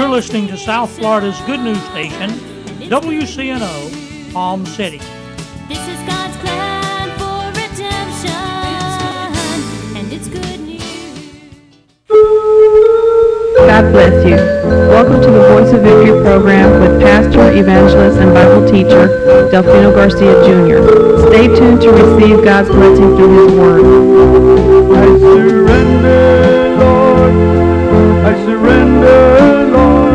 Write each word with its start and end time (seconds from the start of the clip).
You're 0.00 0.08
listening 0.08 0.48
to 0.48 0.56
South 0.56 0.90
Florida's 0.96 1.38
good 1.42 1.60
news 1.60 1.78
station, 1.90 2.30
WCNO, 2.88 4.32
Palm 4.32 4.64
City. 4.64 4.96
This 5.68 5.86
is 5.88 5.98
God's 6.08 6.34
plan 6.38 7.10
for 7.18 7.48
redemption, 7.48 8.32
and 9.94 10.10
it's 10.10 10.26
good 10.26 10.60
news. 10.60 10.80
God 13.58 13.92
bless 13.92 14.24
you. 14.24 14.36
Welcome 14.88 15.20
to 15.20 15.30
the 15.30 15.48
Voice 15.48 15.70
of 15.74 15.82
Victory 15.82 16.22
program 16.22 16.80
with 16.80 16.98
pastor, 17.02 17.52
evangelist, 17.52 18.18
and 18.20 18.32
Bible 18.32 18.66
teacher 18.66 19.06
Delfino 19.52 19.92
Garcia 19.94 20.32
Jr. 20.46 21.28
Stay 21.28 21.46
tuned 21.48 21.82
to 21.82 21.90
receive 21.90 22.42
God's 22.42 22.70
blessing 22.70 23.16
through 23.16 23.48
His 23.48 23.52
Word. 23.54 23.84
I 24.96 25.18
surrender, 25.18 26.78
Lord. 26.78 27.69
I 28.30 28.44
surrender, 28.44 29.72
Lord. 29.72 30.09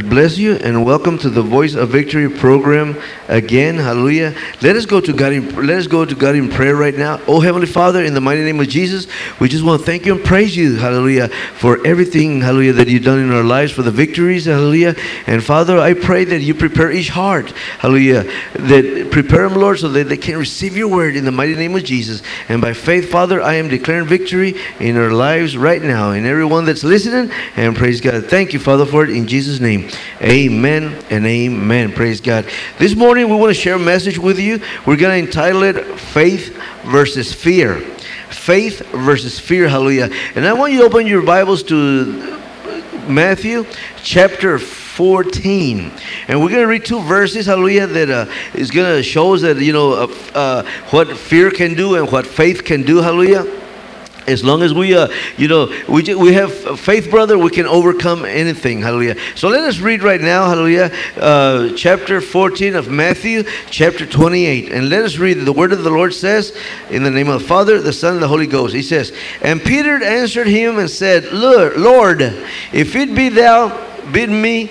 God 0.00 0.08
bless 0.08 0.38
you 0.38 0.54
and 0.54 0.82
welcome 0.82 1.18
to 1.18 1.28
the 1.28 1.42
Voice 1.42 1.74
of 1.74 1.90
Victory 1.90 2.30
program 2.30 2.96
again. 3.28 3.76
Hallelujah. 3.76 4.34
Let 4.62 4.74
us 4.74 4.86
go 4.86 4.98
to 4.98 5.12
God 5.12 5.34
in, 5.34 5.54
let 5.66 5.76
us 5.76 5.86
go 5.86 6.06
to 6.06 6.14
God 6.14 6.34
in 6.36 6.48
prayer 6.48 6.74
right 6.74 6.96
now. 6.96 7.20
Oh 7.26 7.38
Heavenly 7.40 7.66
Father, 7.66 8.02
in 8.02 8.14
the 8.14 8.20
mighty 8.20 8.42
name 8.42 8.58
of 8.60 8.68
Jesus, 8.68 9.06
we 9.40 9.50
just 9.50 9.62
want 9.62 9.80
to 9.80 9.84
thank 9.84 10.06
you 10.06 10.14
and 10.14 10.24
praise 10.24 10.56
you, 10.56 10.76
hallelujah, 10.76 11.28
for 11.28 11.86
everything, 11.86 12.40
hallelujah, 12.40 12.72
that 12.72 12.88
you've 12.88 13.04
done 13.04 13.18
in 13.18 13.30
our 13.30 13.44
lives, 13.44 13.72
for 13.72 13.82
the 13.82 13.90
victories, 13.90 14.46
hallelujah. 14.46 14.96
And 15.26 15.44
Father, 15.44 15.78
I 15.78 15.92
pray 15.92 16.24
that 16.24 16.40
you 16.40 16.54
prepare 16.54 16.90
each 16.90 17.10
heart, 17.10 17.50
hallelujah, 17.50 18.24
that 18.54 19.09
prepare 19.10 19.48
them, 19.48 19.58
Lord, 19.58 19.78
so 19.78 19.88
that 19.88 20.08
they 20.08 20.16
can 20.16 20.38
receive 20.38 20.76
your 20.76 20.88
word 20.88 21.16
in 21.16 21.24
the 21.24 21.32
mighty 21.32 21.54
name 21.54 21.74
of 21.74 21.84
Jesus. 21.84 22.22
And 22.48 22.60
by 22.60 22.72
faith, 22.72 23.10
Father, 23.10 23.42
I 23.42 23.54
am 23.54 23.68
declaring 23.68 24.06
victory 24.06 24.54
in 24.78 24.96
our 24.96 25.10
lives 25.10 25.56
right 25.56 25.82
now, 25.82 26.12
and 26.12 26.26
everyone 26.26 26.64
that's 26.64 26.84
listening, 26.84 27.30
and 27.56 27.76
praise 27.76 28.00
God. 28.00 28.26
Thank 28.26 28.52
you, 28.52 28.58
Father, 28.58 28.86
for 28.86 29.04
it 29.04 29.10
in 29.10 29.26
Jesus' 29.26 29.60
name. 29.60 29.88
Amen 30.22 31.02
and 31.10 31.26
amen. 31.26 31.92
Praise 31.92 32.20
God. 32.20 32.48
This 32.78 32.94
morning 32.94 33.28
we 33.28 33.36
want 33.36 33.54
to 33.54 33.60
share 33.60 33.74
a 33.74 33.78
message 33.78 34.18
with 34.18 34.38
you. 34.38 34.60
We're 34.86 34.96
going 34.96 35.22
to 35.22 35.26
entitle 35.28 35.62
it 35.64 35.98
Faith 35.98 36.56
versus 36.84 37.32
Fear. 37.32 37.80
Faith 38.30 38.86
versus 38.92 39.38
fear. 39.38 39.68
Hallelujah. 39.68 40.08
And 40.34 40.46
I 40.46 40.52
want 40.52 40.72
you 40.72 40.80
to 40.80 40.84
open 40.86 41.06
your 41.06 41.22
Bibles 41.22 41.62
to 41.64 42.38
Matthew 43.06 43.66
chapter 44.02 44.58
14. 45.00 45.90
And 46.28 46.42
we're 46.42 46.50
going 46.50 46.60
to 46.60 46.66
read 46.66 46.84
two 46.84 47.00
verses, 47.00 47.46
hallelujah, 47.46 47.86
that 47.86 48.10
uh, 48.10 48.30
is 48.52 48.70
going 48.70 48.98
to 48.98 49.02
show 49.02 49.32
us 49.32 49.40
that, 49.40 49.56
you 49.56 49.72
know, 49.72 49.92
uh, 49.94 50.14
uh, 50.34 50.62
what 50.90 51.16
fear 51.16 51.50
can 51.50 51.72
do 51.72 51.94
and 51.94 52.12
what 52.12 52.26
faith 52.26 52.64
can 52.64 52.82
do, 52.82 52.98
hallelujah. 52.98 53.46
As 54.26 54.44
long 54.44 54.60
as 54.60 54.74
we, 54.74 54.94
uh, 54.94 55.08
you 55.38 55.48
know, 55.48 55.72
we, 55.88 56.14
we 56.14 56.34
have 56.34 56.78
faith, 56.78 57.10
brother, 57.10 57.38
we 57.38 57.48
can 57.48 57.64
overcome 57.64 58.26
anything. 58.26 58.82
Hallelujah. 58.82 59.16
So 59.36 59.48
let 59.48 59.64
us 59.64 59.78
read 59.78 60.02
right 60.02 60.20
now, 60.20 60.46
hallelujah, 60.46 60.92
uh, 61.16 61.70
chapter 61.74 62.20
14 62.20 62.76
of 62.76 62.90
Matthew, 62.90 63.44
chapter 63.70 64.04
28. 64.04 64.70
And 64.70 64.90
let 64.90 65.02
us 65.02 65.16
read. 65.16 65.38
The 65.38 65.52
word 65.52 65.72
of 65.72 65.82
the 65.82 65.90
Lord 65.90 66.12
says, 66.12 66.54
in 66.90 67.04
the 67.04 67.10
name 67.10 67.30
of 67.30 67.40
the 67.40 67.48
Father, 67.48 67.80
the 67.80 67.94
Son, 67.94 68.12
and 68.12 68.22
the 68.22 68.28
Holy 68.28 68.46
Ghost. 68.46 68.74
He 68.74 68.82
says, 68.82 69.14
And 69.40 69.62
Peter 69.62 70.04
answered 70.04 70.46
him 70.46 70.78
and 70.78 70.90
said, 70.90 71.32
Lord, 71.32 72.20
if 72.20 72.94
it 72.96 73.14
be 73.14 73.30
thou, 73.30 73.88
bid 74.12 74.28
me 74.28 74.70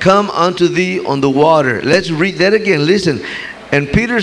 come 0.00 0.30
unto 0.30 0.68
thee 0.68 1.04
on 1.04 1.20
the 1.20 1.30
water. 1.30 1.80
Let's 1.82 2.10
read 2.10 2.36
that 2.36 2.54
again. 2.54 2.86
Listen. 2.86 3.24
And 3.72 3.86
Peter 3.86 4.20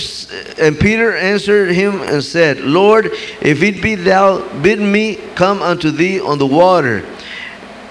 and 0.59 0.77
Peter 0.77 1.15
answered 1.15 1.71
him 1.71 2.01
and 2.01 2.21
said, 2.21 2.59
Lord, 2.59 3.05
if 3.41 3.63
it 3.63 3.81
be 3.81 3.95
thou, 3.95 4.45
bid 4.59 4.79
me 4.79 5.15
come 5.35 5.61
unto 5.61 5.89
thee 5.89 6.19
on 6.19 6.37
the 6.37 6.45
water. 6.45 7.05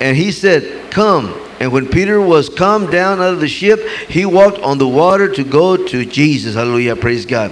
And 0.00 0.16
he 0.16 0.32
said, 0.32 0.90
Come. 0.90 1.34
And 1.58 1.72
when 1.72 1.88
Peter 1.88 2.20
was 2.20 2.50
come 2.50 2.90
down 2.90 3.20
out 3.20 3.32
of 3.32 3.40
the 3.40 3.48
ship, 3.48 3.80
he 4.08 4.26
walked 4.26 4.58
on 4.58 4.76
the 4.76 4.86
water 4.86 5.32
to 5.32 5.42
go 5.44 5.76
to 5.76 6.04
Jesus. 6.04 6.54
Hallelujah. 6.54 6.96
Praise 6.96 7.24
God. 7.24 7.50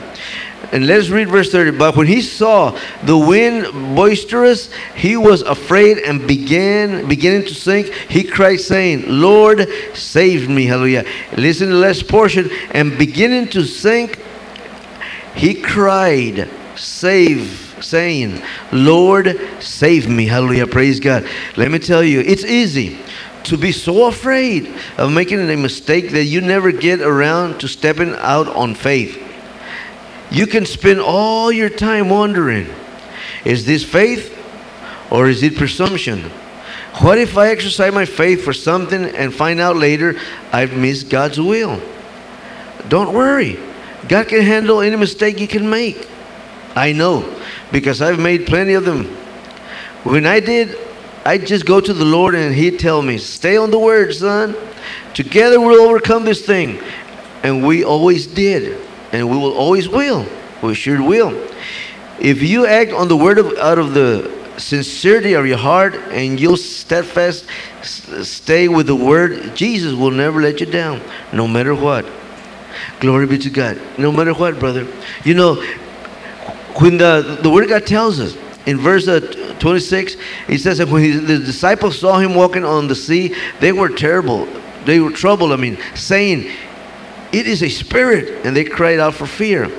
And 0.74 0.88
let's 0.88 1.08
read 1.08 1.28
verse 1.28 1.52
30. 1.52 1.78
But 1.78 1.94
when 1.94 2.08
he 2.08 2.20
saw 2.20 2.76
the 3.04 3.16
wind 3.16 3.94
boisterous, 3.94 4.72
he 4.96 5.16
was 5.16 5.42
afraid 5.42 5.98
and 5.98 6.26
began 6.26 7.08
beginning 7.08 7.46
to 7.46 7.54
sink. 7.54 7.94
He 8.10 8.24
cried, 8.24 8.56
saying, 8.56 9.04
Lord, 9.06 9.68
save 9.94 10.48
me. 10.48 10.64
Hallelujah. 10.64 11.04
Listen 11.36 11.68
to 11.68 11.74
the 11.74 11.78
last 11.78 12.08
portion. 12.08 12.50
And 12.72 12.98
beginning 12.98 13.50
to 13.50 13.62
sink, 13.62 14.20
he 15.36 15.54
cried, 15.54 16.50
Save, 16.74 17.76
saying, 17.80 18.42
Lord, 18.72 19.40
save 19.60 20.08
me. 20.08 20.26
Hallelujah. 20.26 20.66
Praise 20.66 20.98
God. 20.98 21.24
Let 21.56 21.70
me 21.70 21.78
tell 21.78 22.02
you, 22.02 22.18
it's 22.18 22.44
easy 22.44 22.98
to 23.44 23.56
be 23.56 23.70
so 23.70 24.08
afraid 24.08 24.74
of 24.98 25.12
making 25.12 25.38
a 25.38 25.56
mistake 25.56 26.10
that 26.10 26.24
you 26.24 26.40
never 26.40 26.72
get 26.72 27.00
around 27.00 27.60
to 27.60 27.68
stepping 27.68 28.12
out 28.16 28.48
on 28.48 28.74
faith. 28.74 29.20
You 30.34 30.48
can 30.48 30.66
spend 30.66 31.00
all 31.00 31.52
your 31.52 31.70
time 31.70 32.08
wondering 32.08 32.66
is 33.44 33.64
this 33.66 33.84
faith 33.84 34.36
or 35.08 35.28
is 35.28 35.44
it 35.44 35.56
presumption? 35.56 36.22
What 37.02 37.18
if 37.18 37.38
I 37.38 37.50
exercise 37.50 37.94
my 37.94 38.04
faith 38.04 38.44
for 38.44 38.52
something 38.52 39.04
and 39.04 39.32
find 39.32 39.60
out 39.60 39.76
later 39.76 40.16
I've 40.52 40.76
missed 40.76 41.08
God's 41.08 41.38
will? 41.38 41.80
Don't 42.88 43.14
worry. 43.14 43.60
God 44.08 44.26
can 44.26 44.42
handle 44.42 44.80
any 44.80 44.96
mistake 44.96 45.38
you 45.38 45.46
can 45.46 45.70
make. 45.70 46.08
I 46.74 46.90
know 46.92 47.40
because 47.70 48.02
I've 48.02 48.18
made 48.18 48.44
plenty 48.46 48.74
of 48.74 48.84
them. 48.84 49.04
When 50.02 50.26
I 50.26 50.40
did, 50.40 50.76
I 51.24 51.38
just 51.38 51.64
go 51.64 51.80
to 51.80 51.92
the 51.92 52.04
Lord 52.04 52.34
and 52.34 52.52
He'd 52.52 52.80
tell 52.80 53.02
me, 53.02 53.18
Stay 53.18 53.56
on 53.56 53.70
the 53.70 53.78
word, 53.78 54.12
son. 54.12 54.56
Together 55.14 55.60
we'll 55.60 55.80
overcome 55.80 56.24
this 56.24 56.44
thing. 56.44 56.82
And 57.44 57.64
we 57.64 57.84
always 57.84 58.26
did. 58.26 58.80
And 59.14 59.30
we 59.30 59.36
will 59.36 59.52
always 59.52 59.88
will. 59.88 60.26
We 60.60 60.74
sure 60.74 61.00
will. 61.00 61.48
If 62.20 62.42
you 62.42 62.66
act 62.66 62.90
on 62.90 63.06
the 63.06 63.16
word 63.16 63.38
of, 63.38 63.56
out 63.58 63.78
of 63.78 63.94
the 63.94 64.28
sincerity 64.56 65.34
of 65.34 65.46
your 65.46 65.56
heart 65.56 65.94
and 66.10 66.40
you'll 66.40 66.56
steadfast 66.56 67.46
stay 67.82 68.66
with 68.66 68.88
the 68.88 68.96
word, 68.96 69.54
Jesus 69.54 69.94
will 69.94 70.10
never 70.10 70.42
let 70.42 70.58
you 70.58 70.66
down, 70.66 71.00
no 71.32 71.46
matter 71.46 71.76
what. 71.76 72.04
Glory 72.98 73.28
be 73.28 73.38
to 73.38 73.50
God. 73.50 73.80
No 73.98 74.10
matter 74.10 74.34
what, 74.34 74.58
brother. 74.58 74.84
You 75.22 75.34
know, 75.34 75.62
when 76.80 76.96
the, 76.98 77.38
the 77.40 77.50
word 77.50 77.62
of 77.62 77.70
God 77.70 77.86
tells 77.86 78.18
us 78.18 78.36
in 78.66 78.78
verse 78.78 79.06
uh, 79.06 79.54
26, 79.60 80.16
he 80.48 80.58
says 80.58 80.78
that 80.78 80.88
when 80.88 81.04
he, 81.04 81.12
the 81.12 81.38
disciples 81.38 82.00
saw 82.00 82.18
him 82.18 82.34
walking 82.34 82.64
on 82.64 82.88
the 82.88 82.96
sea, 82.96 83.36
they 83.60 83.70
were 83.70 83.90
terrible. 83.90 84.46
they 84.84 84.98
were 84.98 85.12
troubled. 85.12 85.52
I 85.52 85.56
mean, 85.56 85.78
saying, 85.94 86.50
"It 87.34 87.46
is 87.46 87.62
a 87.62 87.68
spirit," 87.68 88.44
and 88.44 88.56
they 88.56 88.64
cried 88.64 89.00
out 89.00 89.14
for 89.14 89.26
fear. 89.26 89.70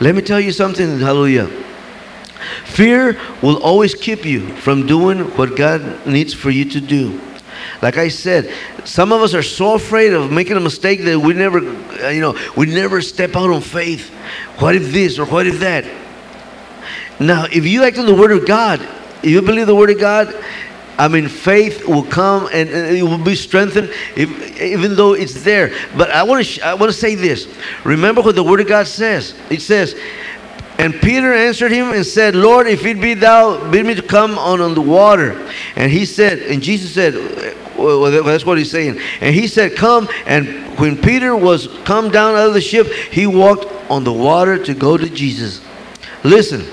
Let 0.00 0.14
me 0.14 0.22
tell 0.22 0.40
you 0.40 0.52
something. 0.52 0.98
Hallelujah. 0.98 1.48
Fear 2.64 3.18
will 3.42 3.62
always 3.62 3.94
keep 3.94 4.24
you 4.24 4.48
from 4.56 4.86
doing 4.86 5.20
what 5.36 5.56
God 5.56 6.06
needs 6.06 6.34
for 6.34 6.50
you 6.50 6.64
to 6.66 6.80
do. 6.80 7.20
Like 7.82 7.96
I 7.96 8.08
said, 8.08 8.52
some 8.84 9.12
of 9.12 9.22
us 9.22 9.34
are 9.34 9.42
so 9.42 9.74
afraid 9.74 10.12
of 10.12 10.30
making 10.30 10.56
a 10.56 10.60
mistake 10.60 11.04
that 11.04 11.18
we 11.18 11.34
never, 11.34 11.58
uh, 11.58 12.08
you 12.08 12.20
know, 12.20 12.36
we 12.56 12.66
never 12.66 13.00
step 13.00 13.36
out 13.36 13.50
on 13.50 13.60
faith. 13.60 14.10
What 14.58 14.74
if 14.74 14.92
this 14.92 15.18
or 15.18 15.26
what 15.26 15.46
if 15.46 15.60
that? 15.60 15.84
Now, 17.20 17.46
if 17.46 17.66
you 17.66 17.84
act 17.84 17.98
on 17.98 18.06
the 18.06 18.14
Word 18.14 18.32
of 18.32 18.46
God, 18.46 18.80
if 19.22 19.30
you 19.30 19.42
believe 19.42 19.66
the 19.66 19.74
Word 19.74 19.90
of 19.90 19.98
God, 19.98 20.34
I 20.98 21.08
mean, 21.08 21.28
faith 21.28 21.86
will 21.86 22.04
come 22.04 22.48
and, 22.52 22.68
it 22.68 23.02
will 23.02 23.22
be 23.22 23.36
strengthened, 23.36 23.90
if, 24.16 24.60
even 24.60 24.96
though 24.96 25.14
it's 25.14 25.44
there. 25.44 25.72
But 25.96 26.10
I 26.10 26.24
want 26.24 26.44
to, 26.44 26.66
I 26.66 26.74
want 26.74 26.92
to 26.92 26.98
say 26.98 27.14
this. 27.14 27.48
Remember 27.84 28.20
what 28.20 28.34
the 28.34 28.42
Word 28.42 28.60
of 28.60 28.66
God 28.66 28.86
says. 28.86 29.34
It 29.48 29.62
says, 29.62 29.98
and 30.78 30.94
Peter 30.94 31.32
answered 31.32 31.72
him 31.72 31.92
and 31.92 32.04
said, 32.04 32.34
Lord, 32.34 32.66
if 32.66 32.84
it 32.84 33.00
be 33.00 33.14
thou, 33.14 33.70
bid 33.70 33.86
me 33.86 33.94
to 33.94 34.02
come 34.02 34.38
on 34.38 34.60
on 34.60 34.74
the 34.74 34.82
water. 34.82 35.50
And 35.74 35.90
he 35.90 36.04
said, 36.04 36.38
and 36.40 36.62
Jesus 36.62 36.94
said, 36.94 37.14
well, 37.78 38.24
that's 38.24 38.44
what 38.44 38.58
he's 38.58 38.70
saying. 38.70 39.00
And 39.20 39.34
he 39.34 39.46
said, 39.46 39.76
Come. 39.76 40.08
And 40.26 40.76
when 40.78 41.00
Peter 41.00 41.36
was 41.36 41.68
come 41.84 42.10
down 42.10 42.34
out 42.34 42.48
of 42.48 42.54
the 42.54 42.60
ship, 42.60 42.88
he 42.88 43.26
walked 43.26 43.66
on 43.90 44.04
the 44.04 44.12
water 44.12 44.62
to 44.64 44.74
go 44.74 44.96
to 44.96 45.08
Jesus. 45.08 45.60
Listen, 46.24 46.66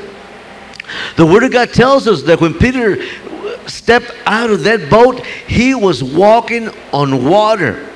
the 1.16 1.25
Word 1.25 1.44
of 1.44 1.51
God 1.51 1.74
tells 1.74 2.07
us 2.07 2.24
that 2.24 2.42
when 2.42 2.54
Peter 2.54 2.98
stepped 3.68 4.12
out 4.26 4.50
of 4.50 4.64
that 4.64 4.90
boat, 4.90 5.26
he 5.26 5.76
was 5.76 6.04
walking 6.04 6.70
on 6.92 7.26
water. 7.26 7.90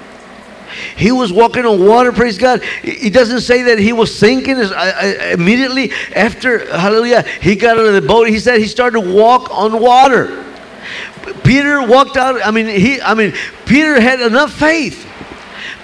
He 0.96 1.12
was 1.12 1.34
walking 1.34 1.66
on 1.66 1.86
water, 1.86 2.12
praise 2.12 2.38
God. 2.38 2.62
It 2.84 3.14
doesn't 3.14 3.42
say 3.42 3.64
that 3.64 3.80
he 3.80 3.92
was 3.94 4.18
sinking 4.18 4.58
I- 4.58 4.62
I- 4.62 4.68
uh, 4.68 4.72
uh, 4.72 5.34
immediately 5.34 5.92
after, 6.16 6.60
hallelujah, 6.76 7.24
he 7.42 7.56
got 7.56 7.78
out 7.78 7.86
of 7.86 7.94
the 7.94 8.02
boat. 8.02 8.28
He 8.28 8.40
said 8.40 8.60
he 8.60 8.68
started 8.68 9.02
to 9.02 9.14
walk 9.14 9.50
on 9.52 9.80
water. 9.80 10.46
Peter 11.44 11.82
walked 11.82 12.18
out, 12.18 12.40
I 12.46 12.52
mean, 12.52 12.68
he, 12.68 13.02
I 13.02 13.14
mean, 13.14 13.34
Peter 13.66 14.00
had 14.00 14.22
enough 14.22 14.54
faith. 14.54 15.06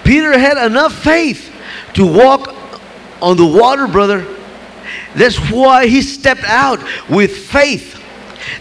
Peter 0.04 0.38
had 0.38 0.64
enough 0.64 0.94
faith 0.94 1.52
to 1.96 2.06
walk 2.06 2.54
on 3.22 3.38
the 3.38 3.46
water, 3.46 3.88
brother. 3.88 4.26
That's 5.16 5.38
why 5.50 5.88
he 5.88 6.02
stepped 6.02 6.44
out 6.44 6.80
with 7.10 7.36
faith. 7.36 8.02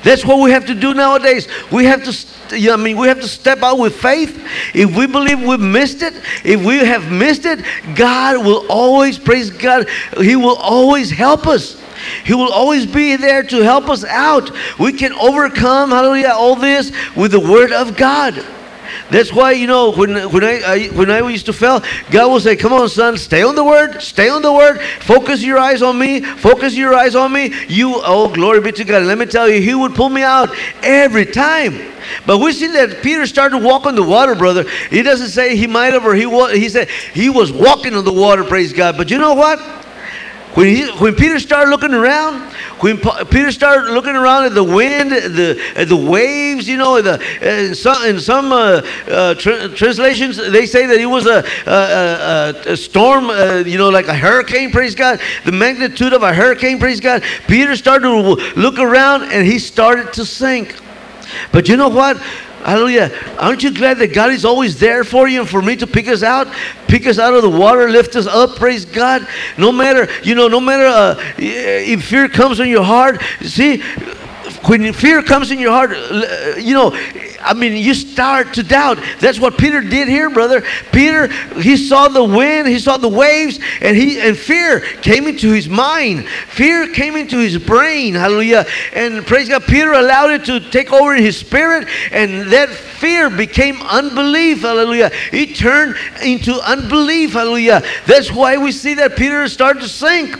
That's 0.03 0.25
what 0.25 0.41
we 0.41 0.51
have 0.51 0.67
to 0.67 0.75
do 0.75 0.95
nowadays. 0.95 1.49
We 1.71 1.85
have 1.85 2.05
to, 2.05 2.73
I 2.73 2.77
mean, 2.77 2.97
we 2.97 3.09
have 3.09 3.21
to 3.21 3.29
step 3.29 3.63
out 3.63 3.79
with 3.79 3.97
faith. 3.97 4.47
If 4.75 4.97
we 4.97 5.07
believe 5.07 5.41
we've 5.41 5.61
missed 5.61 6.03
it, 6.03 6.15
if 6.45 6.65
we 6.65 6.79
have 6.79 7.11
missed 7.11 7.45
it, 7.45 7.65
God 7.95 8.45
will 8.45 8.67
always, 8.69 9.19
praise 9.19 9.51
God, 9.51 9.89
He 10.19 10.37
will 10.37 10.57
always 10.57 11.11
help 11.11 11.47
us. 11.47 11.81
He 12.25 12.35
will 12.35 12.53
always 12.53 12.87
be 12.87 13.17
there 13.17 13.43
to 13.43 13.61
help 13.61 13.89
us 13.89 14.05
out. 14.05 14.51
We 14.79 14.93
can 14.93 15.13
overcome, 15.15 15.91
hallelujah, 15.91 16.33
all 16.35 16.57
this 16.57 16.93
with 17.17 17.33
the 17.33 17.41
Word 17.41 17.73
of 17.73 17.97
God. 17.97 18.45
That's 19.15 19.33
why 19.33 19.53
you 19.53 19.69
know 19.69 19.93
when 19.93 20.29
when 20.33 20.43
I, 20.43 20.61
I 20.67 20.87
when 20.89 21.09
I 21.09 21.21
used 21.29 21.47
to 21.47 21.53
fail, 21.53 21.81
God 22.11 22.33
will 22.33 22.41
say, 22.41 22.57
"Come 22.57 22.73
on, 22.73 22.89
son, 22.89 23.17
stay 23.17 23.45
on 23.45 23.55
the 23.55 23.63
word, 23.63 24.03
stay 24.03 24.29
on 24.29 24.43
the 24.43 24.53
word. 24.53 24.81
Focus 25.03 25.41
your 25.41 25.57
eyes 25.57 25.83
on 25.83 25.97
me. 25.97 26.21
Focus 26.21 26.75
your 26.75 26.95
eyes 26.95 27.15
on 27.15 27.33
me. 27.33 27.55
You, 27.69 28.01
oh 28.05 28.29
glory 28.35 28.61
be 28.61 28.73
to 28.73 28.83
God. 28.83 29.05
Let 29.05 29.17
me 29.19 29.27
tell 29.27 29.49
you, 29.49 29.63
He 29.63 29.73
would 29.73 29.95
pull 29.95 30.09
me 30.09 30.23
out 30.23 30.51
every 30.83 31.27
time. 31.27 31.79
But 32.27 32.39
we 32.39 32.53
see 32.53 32.67
that 32.67 33.05
Peter 33.05 33.25
started 33.25 33.61
to 33.61 33.65
walk 33.65 33.87
on 33.87 33.95
the 33.95 34.03
water, 34.03 34.35
brother. 34.35 34.69
He 34.91 35.03
doesn't 35.03 35.29
say 35.29 35.55
he 35.55 35.69
might 35.69 35.93
have 35.93 36.05
or 36.05 36.17
he 36.17 36.27
was. 36.27 36.53
He 36.53 36.69
said 36.69 36.89
he 36.89 37.31
was 37.31 37.53
walking 37.53 37.95
on 37.95 38.05
the 38.05 38.13
water. 38.13 38.43
Praise 38.43 38.73
God. 38.73 38.97
But 38.97 39.13
you 39.13 39.19
know 39.19 39.35
what? 39.35 39.84
When, 40.55 40.69
he, 40.69 40.87
when 40.99 41.17
Peter 41.17 41.41
started 41.41 41.71
looking 41.71 41.93
around, 41.93 42.41
when 42.79 42.99
Pa- 43.01 43.25
Peter 43.25 43.51
started 43.51 43.93
looking 43.93 44.15
around 44.15 44.45
at 44.45 44.55
the 44.55 44.63
wind, 44.63 45.11
the 45.11 45.61
at 45.75 45.89
the 45.89 45.97
waves, 45.97 46.69
you 46.69 46.77
know, 46.77 47.03
the 47.03 47.21
in 47.43 47.75
some 47.75 48.05
in 48.05 48.21
some 48.21 48.53
uh, 48.53 48.81
uh, 49.09 49.35
tra- 49.35 49.69
translations 49.71 50.37
they 50.37 50.65
say 50.67 50.87
that 50.87 50.99
it 50.99 51.07
was 51.07 51.27
a, 51.27 51.45
a, 51.67 52.69
a, 52.69 52.73
a 52.73 52.77
storm, 52.77 53.31
uh, 53.31 53.65
you 53.67 53.79
know, 53.79 53.89
like 53.91 54.07
a 54.07 54.15
hurricane. 54.15 54.71
Praise 54.71 54.95
God, 54.95 55.21
the 55.45 55.53
magnitude 55.53 56.13
of 56.13 56.23
a 56.23 56.33
hurricane. 56.33 56.79
Praise 56.79 57.01
God. 57.01 57.25
Peter 57.49 57.75
started 57.75 58.07
to 58.07 58.35
look 58.57 58.79
around 58.79 59.25
and 59.25 59.45
he 59.45 59.59
started 59.59 60.13
to 60.13 60.25
sink. 60.25 60.77
But 61.53 61.69
you 61.69 61.77
know 61.77 61.89
what? 61.89 62.23
Hallelujah. 62.65 63.13
Aren't 63.39 63.63
you 63.63 63.71
glad 63.71 63.99
that 63.99 64.15
God 64.15 64.31
is 64.31 64.47
always 64.47 64.81
there 64.81 65.05
for 65.05 65.29
you 65.29 65.41
and 65.41 65.49
for 65.49 65.61
me 65.61 65.77
to 65.77 65.87
pick 65.87 66.09
us 66.09 66.23
out? 66.23 66.49
Pick 66.89 67.07
us 67.07 67.19
out 67.19 67.35
of 67.35 67.43
the 67.43 67.51
water, 67.51 67.91
lift 67.91 68.17
us 68.17 68.27
up, 68.27 68.57
praise 68.57 68.87
God. 68.87 69.29
No 69.59 69.71
matter, 69.71 70.09
you 70.23 70.35
know, 70.35 70.49
no 70.49 70.61
matter 70.61 70.87
uh, 70.87 71.23
if 71.37 72.07
fear 72.07 72.27
comes 72.27 72.61
in 72.61 72.69
your 72.69 72.83
heart, 72.83 73.21
see, 73.43 73.83
when 74.69 74.93
fear 74.93 75.23
comes 75.23 75.51
in 75.51 75.59
your 75.59 75.73
heart, 75.73 75.93
uh, 75.93 76.57
you 76.57 76.75
know, 76.75 76.97
I 77.41 77.53
mean, 77.55 77.77
you 77.77 77.95
start 77.95 78.55
to 78.55 78.63
doubt. 78.63 78.99
That's 79.21 79.39
what 79.39 79.59
Peter 79.59 79.81
did 79.81 80.09
here, 80.09 80.31
brother. 80.31 80.63
Peter, 80.93 81.29
he 81.61 81.77
saw 81.77 82.09
the 82.09 82.25
wind, 82.25 82.69
he 82.69 82.79
saw 82.79 82.97
the 82.97 83.09
waves, 83.09 83.59
and 83.81 83.97
he 83.97 84.21
and 84.21 84.37
fear 84.37 84.81
came 84.81 85.27
into 85.27 85.51
his 85.51 85.69
mind. 85.69 86.27
Fear 86.29 86.93
came 86.95 87.17
into 87.17 87.39
his 87.39 87.59
brain. 87.59 88.15
Hallelujah. 88.15 88.65
And 88.95 89.27
praise 89.27 89.49
God, 89.49 89.65
Peter 89.65 89.93
allowed 89.93 90.31
it 90.31 90.45
to 90.47 90.61
take 90.71 90.93
over 90.93 91.15
in 91.15 91.23
his 91.23 91.37
spirit, 91.37 91.89
and 92.11 92.51
that 92.53 92.71
fear 92.71 93.29
became 93.29 93.83
unbelief. 93.83 94.63
Hallelujah. 94.63 95.11
It 95.33 95.57
turned 95.57 95.97
into 96.23 96.55
unbelief. 96.67 97.35
Hallelujah. 97.35 97.83
That's 98.07 98.33
why 98.33 98.57
we 98.57 98.73
see 98.73 98.95
that 98.95 99.17
Peter 99.17 99.47
started 99.49 99.83
to 99.83 99.89
sink. 99.89 100.39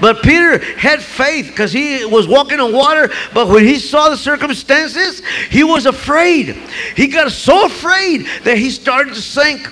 But 0.00 0.22
Peter 0.22 0.58
had 0.76 1.02
faith 1.02 1.48
because 1.48 1.72
he 1.72 2.04
was 2.04 2.28
walking 2.28 2.60
on 2.60 2.72
water. 2.72 3.10
But 3.34 3.48
when 3.48 3.64
he 3.64 3.78
saw 3.78 4.08
the 4.08 4.16
circumstances, 4.16 5.22
he 5.50 5.64
was 5.64 5.86
afraid. 5.86 6.56
He 6.94 7.08
got 7.08 7.30
so 7.32 7.66
afraid 7.66 8.26
that 8.44 8.58
he 8.58 8.70
started 8.70 9.14
to 9.14 9.20
sink. 9.20 9.68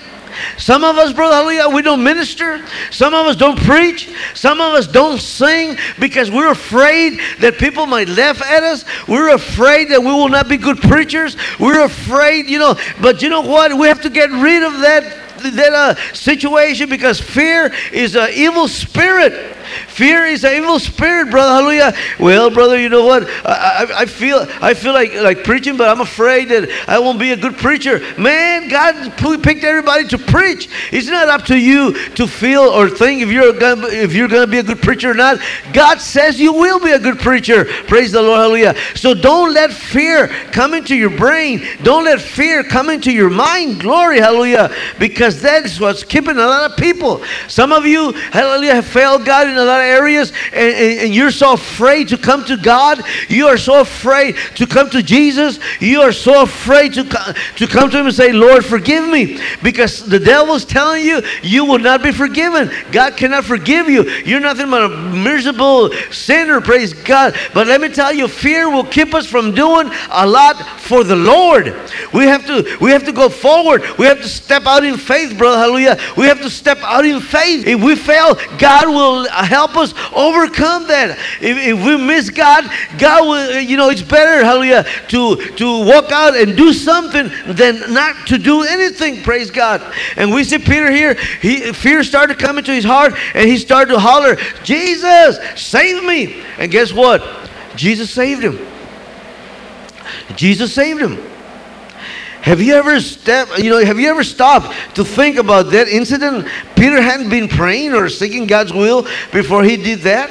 Some 0.57 0.85
of 0.85 0.97
us, 0.97 1.13
brother, 1.13 1.37
hallelujah, 1.37 1.69
we 1.69 1.83
don't 1.83 2.03
minister. 2.03 2.65
Some 2.91 3.15
of 3.15 3.27
us 3.27 3.37
don't 3.37 3.59
preach. 3.59 4.11
Some 4.35 4.61
of 4.61 4.75
us 4.75 4.87
don't 4.87 5.21
sing 5.21 5.77
because 6.01 6.31
we're 6.31 6.51
afraid 6.51 7.21
that 7.41 7.59
people 7.59 7.87
might 7.87 8.09
laugh 8.09 8.43
at 8.43 8.63
us. 8.63 8.85
We're 9.07 9.35
afraid 9.35 9.91
that 9.91 10.01
we 10.01 10.07
will 10.07 10.29
not 10.29 10.49
be 10.49 10.57
good 10.57 10.79
preachers. 10.79 11.37
We're 11.61 11.85
afraid, 11.85 12.47
you 12.47 12.59
know. 12.59 12.77
But 13.01 13.23
you 13.23 13.29
know 13.29 13.43
what? 13.43 13.77
We 13.77 13.87
have 13.87 14.03
to 14.03 14.11
get 14.11 14.31
rid 14.31 14.63
of 14.63 14.81
that 14.81 15.21
that 15.53 15.73
uh, 15.75 15.95
situation 16.15 16.89
because 16.89 17.21
fear 17.21 17.71
is 17.93 18.17
an 18.17 18.31
evil 18.33 18.67
spirit. 18.67 19.55
Fear 19.89 20.27
is 20.27 20.45
an 20.45 20.55
evil 20.55 20.79
spirit, 20.79 21.31
brother. 21.31 21.53
Hallelujah. 21.53 21.93
Well, 22.19 22.51
brother, 22.51 22.79
you 22.79 22.89
know 22.89 23.05
what? 23.05 23.29
I, 23.45 23.87
I, 23.89 24.01
I 24.03 24.07
feel 24.07 24.47
I 24.61 24.75
feel 24.75 24.93
like 24.93 25.15
like 25.15 25.45
preaching, 25.45 25.77
but 25.77 25.89
I'm 25.89 26.01
afraid 26.01 26.49
that 26.49 26.69
I 26.89 26.99
won't 26.99 27.19
be 27.19 27.33
a 27.33 27.37
good 27.37 27.57
preacher. 27.57 28.01
Man, 28.19 28.69
God 28.69 29.17
picked 29.43 29.65
everybody 29.65 30.07
to 30.09 30.19
preach. 30.19 30.69
It's 30.93 31.09
not 31.09 31.29
up 31.29 31.43
to 31.47 31.59
you 31.59 31.93
to 32.15 32.27
feel 32.27 32.63
or 32.63 32.89
think 32.89 33.23
if 33.23 33.29
you're 33.29 33.53
gonna, 33.53 33.87
if 33.89 34.13
you're 34.13 34.29
going 34.29 34.47
to 34.47 34.51
be 34.51 34.59
a 34.59 34.63
good 34.63 34.83
preacher 34.83 35.11
or 35.11 35.15
not. 35.15 35.39
God 35.73 36.01
says 36.01 36.41
you 36.41 36.53
will 36.53 36.81
be 36.81 36.93
a 36.93 36.99
good 36.99 37.19
preacher. 37.19 37.65
Praise 37.87 38.13
the 38.13 38.23
Lord. 38.23 38.39
Hallelujah. 38.39 38.75
So 38.95 39.15
don't 39.15 39.53
let 39.53 39.73
fear 39.73 40.29
come 40.53 40.75
into 40.75 40.95
your 40.95 41.11
brain. 41.11 41.67
Don't 41.83 42.05
let 42.05 42.21
fear 42.21 42.63
come 42.63 42.91
into 42.91 43.13
your 43.13 43.31
mind. 43.31 43.81
Glory, 43.81 44.19
hallelujah. 44.19 44.75
Because 44.99 45.41
that's 45.41 45.81
what's 45.81 46.05
keeping 46.05 46.37
a 46.37 46.47
lot 46.47 46.71
of 46.71 46.77
people. 46.77 47.23
Some 47.49 47.73
of 47.73 47.87
you, 47.87 48.13
hallelujah, 48.13 48.75
have 48.75 48.87
failed 48.87 49.25
God 49.25 49.47
in 49.55 49.61
a 49.61 49.65
lot 49.65 49.81
of 49.81 49.87
areas, 49.87 50.33
and, 50.53 50.75
and, 50.75 51.01
and 51.01 51.15
you're 51.15 51.31
so 51.31 51.55
afraid 51.55 52.09
to 52.09 52.19
come 52.19 52.45
to 52.45 52.57
God. 52.57 53.01
You 53.29 53.47
are 53.47 53.57
so 53.57 53.81
afraid 53.81 54.37
to 54.57 54.67
come 54.67 54.91
to 54.91 55.03
Jesus. 55.03 55.59
You 55.81 56.01
are 56.03 56.13
so 56.13 56.43
afraid 56.43 56.95
to, 56.95 57.05
to 57.57 57.67
come 57.67 57.91
to 57.91 57.99
Him 57.99 58.07
and 58.07 58.15
say, 58.15 58.33
Lord, 58.33 58.65
forgive 58.65 59.09
me. 59.09 59.41
Because 59.63 60.05
the 60.05 60.19
devil's 60.19 60.65
telling 60.65 61.05
you, 61.05 61.23
you 61.43 61.65
will 61.65 61.79
not 61.79 62.03
be 62.03 62.13
forgiven. 62.13 62.71
God 62.93 63.17
cannot 63.17 63.45
forgive 63.45 63.89
you. 63.89 64.05
You're 64.25 64.41
nothing 64.41 64.71
but 64.71 64.85
a 64.85 64.89
miserable 64.89 65.93
sinner, 66.11 66.61
praise 66.61 66.93
God. 66.93 67.37
But 67.53 67.67
let 67.67 67.81
me 67.81 67.89
tell 67.89 68.13
you, 68.13 68.29
fear 68.29 68.71
will 68.71 68.85
keep 68.85 69.15
us 69.15 69.27
from 69.27 69.55
doing 69.55 69.91
a 70.11 70.27
lot 70.27 70.57
for 70.81 71.05
the 71.05 71.17
Lord. 71.17 71.67
We 72.13 72.25
have 72.25 72.47
to, 72.47 72.77
we 72.81 72.91
have 72.91 73.05
to 73.05 73.13
go 73.13 73.29
forward. 73.29 73.83
We 73.99 74.07
have 74.07 74.21
to 74.21 74.29
step 74.29 74.67
out 74.67 74.85
in 74.85 74.97
faith, 74.97 75.37
brother. 75.39 75.59
Hallelujah. 75.59 75.99
We 76.17 76.27
have 76.27 76.41
to 76.41 76.51
step 76.51 76.79
out 76.83 77.05
in 77.05 77.21
faith. 77.21 77.67
If 77.67 77.83
we 77.83 77.97
fail, 77.97 78.35
God 78.59 78.89
will 78.89 79.29
help 79.45 79.77
us 79.77 79.93
overcome 80.15 80.87
that. 80.89 81.19
If, 81.41 81.57
if 81.59 81.85
we 81.85 81.97
miss 81.97 82.31
God, 82.31 82.65
God 82.99 83.27
will, 83.27 83.61
you 83.61 83.77
know, 83.77 83.91
it's 83.91 84.03
better, 84.03 84.45
hallelujah, 84.45 84.85
to, 85.09 85.37
to 85.57 85.85
walk 85.85 86.11
out 86.11 86.37
and 86.37 86.57
do 86.57 86.73
something 86.73 87.31
than 87.47 87.93
not 87.93 88.27
to 88.29 88.39
do 88.39 88.63
anything, 88.63 89.23
praise 89.23 89.51
God. 89.51 89.83
And 90.17 90.33
we 90.33 90.45
see 90.45 90.59
Peter 90.59 90.91
here, 90.91 91.15
he, 91.41 91.73
fear 91.73 92.03
started 92.03 92.39
coming 92.39 92.65
to 92.65 92.73
his 92.73 92.85
heart 92.85 93.15
and 93.35 93.49
he 93.49 93.57
started 93.57 93.93
to 93.93 93.99
holler, 93.99 94.37
Jesus, 94.63 95.39
save 95.61 96.05
me. 96.05 96.43
And 96.59 96.71
guess 96.71 96.93
what? 96.93 97.23
Jesus 97.77 98.11
saved 98.11 98.43
him. 98.43 98.59
Jesus 100.37 100.73
saved 100.73 101.01
him. 101.01 101.34
Have 102.45 102.61
you 102.61 102.75
ever 102.75 103.01
step, 103.01 103.49
you 103.57 103.71
know, 103.71 103.83
have 103.83 103.99
you 103.99 104.07
ever 104.11 104.23
stopped 104.23 104.75
to 104.97 105.03
think 105.03 105.39
about 105.39 105.71
that 105.71 105.89
incident? 105.89 106.47
Peter 106.77 107.01
hadn't 107.01 107.31
been 107.31 107.49
praying 107.49 107.95
or 107.95 108.11
seeking 108.11 108.47
God's 108.47 108.71
will 108.71 109.07
before 109.33 109.65
he 109.65 109.79
did 109.79 110.01
that. 110.01 110.31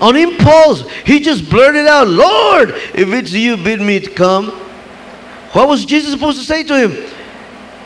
On 0.00 0.14
impulse, 0.16 0.86
he 1.06 1.18
just 1.20 1.48
blurted 1.48 1.86
out, 1.86 2.08
Lord, 2.08 2.72
if 2.94 3.08
it's 3.08 3.32
you, 3.32 3.56
bid 3.56 3.80
me 3.80 4.00
to 4.00 4.10
come. 4.10 4.50
What 5.52 5.66
was 5.66 5.86
Jesus 5.86 6.12
supposed 6.12 6.38
to 6.38 6.44
say 6.44 6.62
to 6.62 6.88
him? 6.88 7.10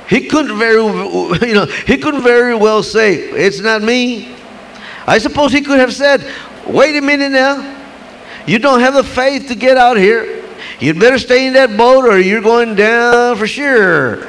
He 0.09 0.27
couldn't 0.27 0.59
very, 0.59 0.83
you 1.47 1.55
know, 1.55 1.67
he 1.67 1.97
couldn't 1.97 2.25
very 2.25 2.57
well 2.57 2.83
say, 2.83 3.15
"It's 3.15 3.61
not 3.61 3.83
me." 3.83 4.35
I 5.07 5.19
suppose 5.19 5.53
he 5.53 5.61
could 5.61 5.79
have 5.79 5.95
said, 5.95 6.29
"Wait 6.67 6.97
a 6.97 7.01
minute 7.01 7.31
now. 7.31 7.79
You 8.49 8.59
don't 8.59 8.81
have 8.81 8.95
the 8.95 9.05
faith 9.05 9.47
to 9.47 9.55
get 9.55 9.77
out 9.77 9.97
here. 9.97 10.32
You'd 10.83 10.99
better 10.99 11.19
stay 11.19 11.47
in 11.47 11.53
that 11.55 11.77
boat, 11.77 12.05
or 12.05 12.19
you're 12.19 12.43
going 12.43 12.75
down 12.75 13.37
for 13.37 13.47
sure." 13.47 14.27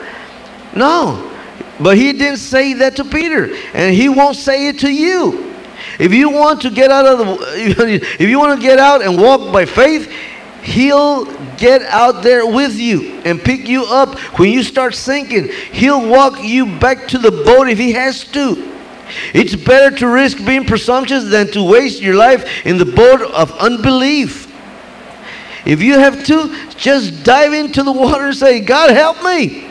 No, 0.75 1.31
but 1.79 1.97
he 1.97 2.13
didn't 2.13 2.37
say 2.37 2.73
that 2.73 2.95
to 2.97 3.03
Peter, 3.03 3.55
and 3.73 3.93
he 3.95 4.09
won't 4.09 4.37
say 4.37 4.67
it 4.67 4.79
to 4.79 4.89
you. 4.89 5.53
If 5.99 6.13
you 6.13 6.29
want 6.29 6.61
to 6.61 6.69
get 6.69 6.91
out 6.91 7.05
of 7.05 7.19
the, 7.19 8.05
if 8.19 8.21
you 8.21 8.39
want 8.39 8.59
to 8.59 8.65
get 8.65 8.79
out 8.79 9.01
and 9.01 9.19
walk 9.21 9.51
by 9.51 9.65
faith, 9.65 10.11
He'll 10.63 11.25
get 11.57 11.81
out 11.83 12.23
there 12.23 12.47
with 12.47 12.79
you 12.79 13.19
and 13.25 13.41
pick 13.41 13.67
you 13.67 13.83
up 13.83 14.17
when 14.39 14.49
you 14.49 14.63
start 14.63 14.95
sinking. 14.95 15.49
He'll 15.73 16.07
walk 16.07 16.41
you 16.41 16.79
back 16.79 17.09
to 17.09 17.17
the 17.17 17.31
boat 17.31 17.67
if 17.67 17.77
he 17.77 17.91
has 17.91 18.23
to. 18.25 18.71
It's 19.33 19.55
better 19.55 19.95
to 19.97 20.07
risk 20.07 20.37
being 20.45 20.65
presumptuous 20.65 21.25
than 21.25 21.51
to 21.51 21.61
waste 21.61 22.01
your 22.01 22.15
life 22.15 22.65
in 22.65 22.77
the 22.77 22.85
boat 22.85 23.21
of 23.21 23.51
unbelief. 23.57 24.42
If 25.65 25.81
you 25.81 25.97
have 25.97 26.25
to, 26.25 26.69
just 26.75 27.23
dive 27.23 27.53
into 27.53 27.83
the 27.83 27.91
water 27.91 28.27
and 28.27 28.35
say, 28.35 28.59
God, 28.59 28.89
help 28.89 29.23
me. 29.23 29.69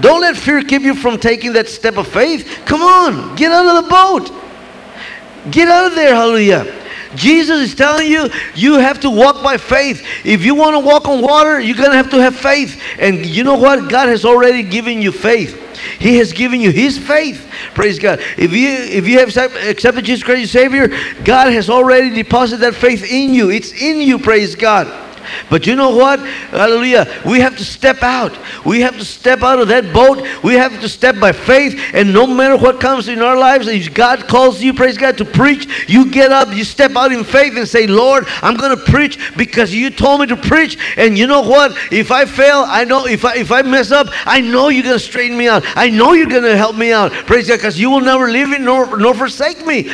Don't 0.00 0.20
let 0.20 0.36
fear 0.36 0.62
keep 0.62 0.82
you 0.82 0.94
from 0.94 1.18
taking 1.18 1.52
that 1.54 1.68
step 1.68 1.96
of 1.96 2.08
faith. 2.08 2.62
Come 2.64 2.82
on, 2.82 3.36
get 3.36 3.52
out 3.52 3.66
of 3.66 3.84
the 3.84 3.90
boat. 3.90 5.50
Get 5.50 5.68
out 5.68 5.86
of 5.86 5.94
there, 5.94 6.14
hallelujah. 6.14 6.74
Jesus 7.14 7.70
is 7.70 7.74
telling 7.74 8.06
you, 8.08 8.28
you 8.54 8.74
have 8.74 9.00
to 9.00 9.10
walk 9.10 9.42
by 9.42 9.56
faith. 9.56 10.06
If 10.24 10.44
you 10.44 10.54
want 10.54 10.74
to 10.74 10.80
walk 10.80 11.08
on 11.08 11.22
water, 11.22 11.58
you're 11.58 11.76
going 11.76 11.90
to 11.90 11.96
have 11.96 12.10
to 12.10 12.20
have 12.20 12.36
faith. 12.36 12.82
And 12.98 13.24
you 13.24 13.44
know 13.44 13.56
what? 13.56 13.88
God 13.88 14.08
has 14.08 14.24
already 14.24 14.62
given 14.62 15.00
you 15.00 15.10
faith. 15.10 15.64
He 15.98 16.18
has 16.18 16.32
given 16.32 16.60
you 16.60 16.70
His 16.70 16.98
faith. 16.98 17.50
Praise 17.74 17.98
God. 17.98 18.20
If 18.36 18.52
you 18.52 18.68
if 18.68 19.06
you 19.06 19.18
have 19.20 19.36
accepted 19.68 20.04
Jesus 20.04 20.24
Christ 20.24 20.42
as 20.42 20.50
Savior, 20.50 20.88
God 21.24 21.52
has 21.52 21.70
already 21.70 22.10
deposited 22.10 22.60
that 22.62 22.74
faith 22.74 23.04
in 23.04 23.32
you. 23.32 23.50
It's 23.50 23.72
in 23.72 24.00
you. 24.00 24.18
Praise 24.18 24.54
God. 24.54 25.07
But 25.50 25.66
you 25.66 25.76
know 25.76 25.94
what? 25.94 26.20
Hallelujah. 26.20 27.22
We 27.24 27.40
have 27.40 27.56
to 27.58 27.64
step 27.64 28.02
out. 28.02 28.36
We 28.64 28.80
have 28.80 28.98
to 28.98 29.04
step 29.04 29.42
out 29.42 29.58
of 29.58 29.68
that 29.68 29.92
boat. 29.92 30.26
We 30.42 30.54
have 30.54 30.80
to 30.80 30.88
step 30.88 31.18
by 31.18 31.32
faith. 31.32 31.78
And 31.94 32.12
no 32.12 32.26
matter 32.26 32.56
what 32.56 32.80
comes 32.80 33.08
in 33.08 33.20
our 33.22 33.36
lives, 33.36 33.66
if 33.68 33.94
God 33.94 34.28
calls 34.28 34.62
you, 34.62 34.74
praise 34.74 34.98
God, 34.98 35.18
to 35.18 35.24
preach, 35.24 35.88
you 35.88 36.10
get 36.10 36.32
up, 36.32 36.54
you 36.54 36.64
step 36.64 36.96
out 36.96 37.12
in 37.12 37.24
faith 37.24 37.56
and 37.56 37.66
say, 37.68 37.86
Lord, 37.86 38.26
I'm 38.42 38.56
going 38.56 38.76
to 38.76 38.84
preach 38.84 39.18
because 39.36 39.74
you 39.74 39.90
told 39.90 40.20
me 40.20 40.26
to 40.26 40.36
preach. 40.36 40.78
And 40.96 41.16
you 41.16 41.26
know 41.26 41.42
what? 41.42 41.76
If 41.92 42.10
I 42.10 42.24
fail, 42.24 42.64
I 42.66 42.84
know 42.84 43.06
if 43.06 43.24
I 43.24 43.36
if 43.36 43.52
I 43.52 43.62
mess 43.62 43.90
up, 43.90 44.08
I 44.26 44.40
know 44.40 44.68
you're 44.68 44.82
going 44.82 44.98
to 44.98 45.04
straighten 45.04 45.36
me 45.36 45.48
out. 45.48 45.64
I 45.76 45.90
know 45.90 46.12
you're 46.12 46.28
going 46.28 46.42
to 46.42 46.56
help 46.56 46.76
me 46.76 46.92
out. 46.92 47.12
Praise 47.12 47.48
God, 47.48 47.56
because 47.56 47.78
you 47.78 47.90
will 47.90 48.00
never 48.00 48.30
leave 48.30 48.48
me 48.48 48.58
nor, 48.58 48.96
nor 48.96 49.14
forsake 49.14 49.64
me. 49.66 49.90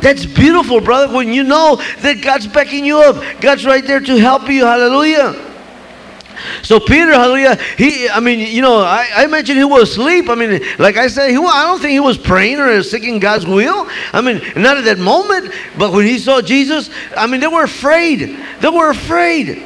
That's 0.00 0.26
beautiful, 0.26 0.80
brother, 0.80 1.14
when 1.14 1.32
you 1.32 1.42
know 1.42 1.76
that 2.00 2.22
God's 2.22 2.46
backing 2.46 2.84
you 2.84 2.98
up. 2.98 3.40
God's 3.40 3.64
right 3.64 3.84
there 3.84 4.00
to 4.00 4.16
help 4.16 4.48
you. 4.48 4.64
Hallelujah. 4.64 5.44
So 6.62 6.78
Peter, 6.78 7.12
hallelujah, 7.12 7.56
he, 7.76 8.08
I 8.08 8.20
mean, 8.20 8.38
you 8.38 8.62
know, 8.62 8.78
I, 8.78 9.08
I 9.14 9.26
mentioned 9.26 9.58
he 9.58 9.64
was 9.64 9.90
asleep. 9.90 10.28
I 10.28 10.34
mean, 10.34 10.60
like 10.78 10.96
I 10.96 11.08
said, 11.08 11.30
he, 11.30 11.36
I 11.36 11.64
don't 11.66 11.80
think 11.80 11.92
he 11.92 12.00
was 12.00 12.16
praying 12.16 12.60
or 12.60 12.82
seeking 12.82 13.18
God's 13.18 13.46
will. 13.46 13.88
I 14.12 14.20
mean, 14.20 14.40
not 14.56 14.76
at 14.76 14.84
that 14.84 14.98
moment, 14.98 15.52
but 15.76 15.92
when 15.92 16.06
he 16.06 16.18
saw 16.18 16.40
Jesus, 16.40 16.90
I 17.16 17.26
mean, 17.26 17.40
they 17.40 17.48
were 17.48 17.64
afraid. 17.64 18.38
They 18.60 18.68
were 18.68 18.90
afraid. 18.90 19.64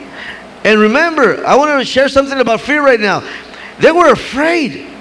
And 0.65 0.81
remember, 0.81 1.45
I 1.45 1.57
want 1.57 1.79
to 1.79 1.85
share 1.85 2.09
something 2.09 2.41
about 2.41 2.61
fear 2.61 2.83
right 2.83 3.01
now. 3.01 3.29
They 3.79 3.93
were 3.93 4.11
afraid 4.11 4.92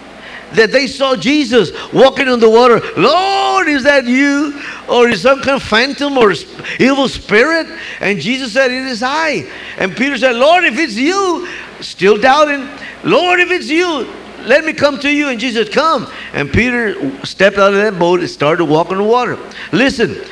that 0.54 0.72
they 0.72 0.88
saw 0.88 1.16
Jesus 1.16 1.72
walking 1.92 2.28
on 2.28 2.40
the 2.40 2.50
water. 2.50 2.82
Lord, 2.98 3.68
is 3.68 3.84
that 3.84 4.06
you? 4.06 4.60
Or 4.90 5.08
is 5.08 5.22
some 5.22 5.42
kind 5.42 5.62
of 5.62 5.64
phantom 5.64 6.18
or 6.18 6.34
evil 6.80 7.08
spirit? 7.08 7.68
And 8.00 8.20
Jesus 8.20 8.54
said, 8.54 8.72
It 8.72 8.86
is 8.88 9.04
I. 9.04 9.50
And 9.78 9.96
Peter 9.96 10.18
said, 10.18 10.36
Lord, 10.36 10.64
if 10.64 10.78
it's 10.78 10.96
you, 10.96 11.48
still 11.80 12.18
doubting, 12.18 12.68
Lord, 13.04 13.40
if 13.40 13.52
it's 13.52 13.70
you, 13.70 14.08
let 14.44 14.66
me 14.66 14.74
come 14.74 15.00
to 15.00 15.10
you. 15.10 15.30
And 15.30 15.40
Jesus 15.40 15.68
said, 15.68 15.74
Come. 15.74 16.12
And 16.34 16.52
Peter 16.52 17.26
stepped 17.26 17.58
out 17.58 17.74
of 17.74 17.80
that 17.80 17.98
boat 17.98 18.20
and 18.20 18.30
started 18.30 18.66
walking 18.66 18.98
on 18.98 19.04
the 19.04 19.10
water. 19.10 19.38
Listen, 19.72 20.24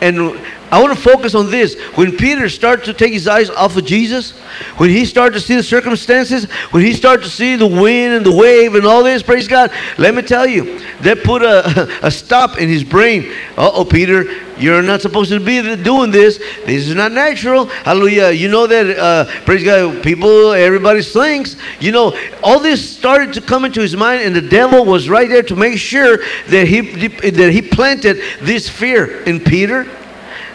and 0.00 0.40
I 0.72 0.80
want 0.80 0.96
to 0.96 1.02
focus 1.02 1.34
on 1.34 1.50
this. 1.50 1.78
When 1.96 2.16
Peter 2.16 2.48
started 2.48 2.86
to 2.86 2.94
take 2.94 3.12
his 3.12 3.28
eyes 3.28 3.50
off 3.50 3.76
of 3.76 3.84
Jesus, 3.84 4.30
when 4.78 4.88
he 4.88 5.04
started 5.04 5.34
to 5.34 5.40
see 5.40 5.54
the 5.54 5.62
circumstances, 5.62 6.50
when 6.70 6.82
he 6.82 6.94
started 6.94 7.24
to 7.24 7.28
see 7.28 7.56
the 7.56 7.66
wind 7.66 8.14
and 8.14 8.24
the 8.24 8.34
wave 8.34 8.74
and 8.74 8.86
all 8.86 9.04
this, 9.04 9.22
praise 9.22 9.46
God, 9.46 9.70
let 9.98 10.14
me 10.14 10.22
tell 10.22 10.46
you, 10.46 10.80
that 11.02 11.24
put 11.24 11.42
a, 11.42 11.90
a 12.06 12.10
stop 12.10 12.56
in 12.56 12.70
his 12.70 12.84
brain. 12.84 13.30
Uh 13.58 13.70
oh, 13.74 13.84
Peter, 13.84 14.24
you're 14.56 14.80
not 14.80 15.02
supposed 15.02 15.30
to 15.30 15.40
be 15.40 15.76
doing 15.76 16.10
this. 16.10 16.38
This 16.64 16.88
is 16.88 16.94
not 16.94 17.12
natural. 17.12 17.66
Hallelujah. 17.66 18.30
You 18.30 18.48
know 18.48 18.66
that, 18.66 18.98
uh, 18.98 19.26
praise 19.44 19.64
God, 19.64 20.02
people, 20.02 20.52
everybody 20.52 21.02
thinks. 21.02 21.56
You 21.80 21.92
know, 21.92 22.18
all 22.42 22.60
this 22.60 22.96
started 22.96 23.34
to 23.34 23.42
come 23.42 23.66
into 23.66 23.82
his 23.82 23.94
mind, 23.94 24.22
and 24.22 24.34
the 24.34 24.40
devil 24.40 24.86
was 24.86 25.10
right 25.10 25.28
there 25.28 25.42
to 25.42 25.54
make 25.54 25.78
sure 25.78 26.16
that 26.48 26.66
he, 26.66 26.80
that 27.08 27.52
he 27.52 27.60
planted 27.60 28.22
this 28.40 28.70
fear 28.70 29.22
in 29.24 29.38
Peter. 29.38 29.86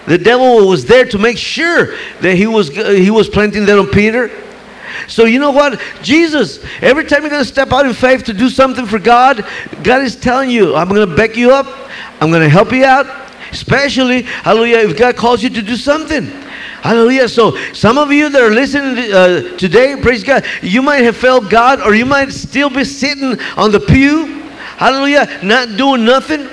The 0.08 0.18
devil 0.18 0.68
was 0.68 0.86
there 0.86 1.06
to 1.06 1.18
make 1.18 1.38
sure 1.38 1.98
that 2.22 2.36
he 2.36 2.48
was 2.48 2.70
he 2.70 3.12
was 3.12 3.28
planting 3.28 3.66
that 3.66 3.78
on 3.78 3.88
Peter. 3.88 4.32
So 5.08 5.26
you 5.26 5.40
know 5.40 5.52
what? 5.52 5.82
Jesus, 6.02 6.64
every 6.82 7.06
time 7.06 7.22
you're 7.22 7.30
going 7.30 7.44
to 7.44 7.48
step 7.48 7.72
out 7.72 7.86
in 7.86 7.94
faith 7.94 8.24
to 8.26 8.34
do 8.34 8.50
something 8.50 8.86
for 8.86 9.00
God, 9.00 9.46
God 9.84 10.02
is 10.02 10.16
telling 10.16 10.50
you, 10.50 10.76
I'm 10.76 10.90
going 10.90 11.08
to 11.08 11.16
back 11.16 11.36
you 11.36 11.52
up. 11.52 11.68
I'm 12.20 12.30
going 12.30 12.42
to 12.42 12.50
help 12.50 12.72
you 12.72 12.86
out. 12.86 13.06
Especially, 13.52 14.24
hallelujah, 14.24 14.80
if 14.80 14.98
God 14.98 15.16
calls 15.16 15.44
you 15.44 15.50
to 15.50 15.62
do 15.62 15.76
something. 15.76 16.26
Hallelujah. 16.82 17.30
So 17.30 17.58
some 17.74 17.98
of 17.98 18.12
you 18.12 18.30
that 18.30 18.42
are 18.42 18.52
listening 18.52 19.12
uh, 19.14 19.58
today, 19.58 19.96
praise 20.02 20.24
God, 20.24 20.46
you 20.62 20.82
might 20.82 21.04
have 21.04 21.16
failed 21.16 21.50
God 21.50 21.82
or 21.82 21.96
you 21.96 22.06
might 22.06 22.32
still 22.32 22.70
be 22.70 22.84
sitting 22.84 23.40
on 23.56 23.72
the 23.72 23.80
pew. 23.80 24.26
Hallelujah. 24.78 25.40
Not 25.44 25.78
doing 25.78 26.06
nothing 26.06 26.48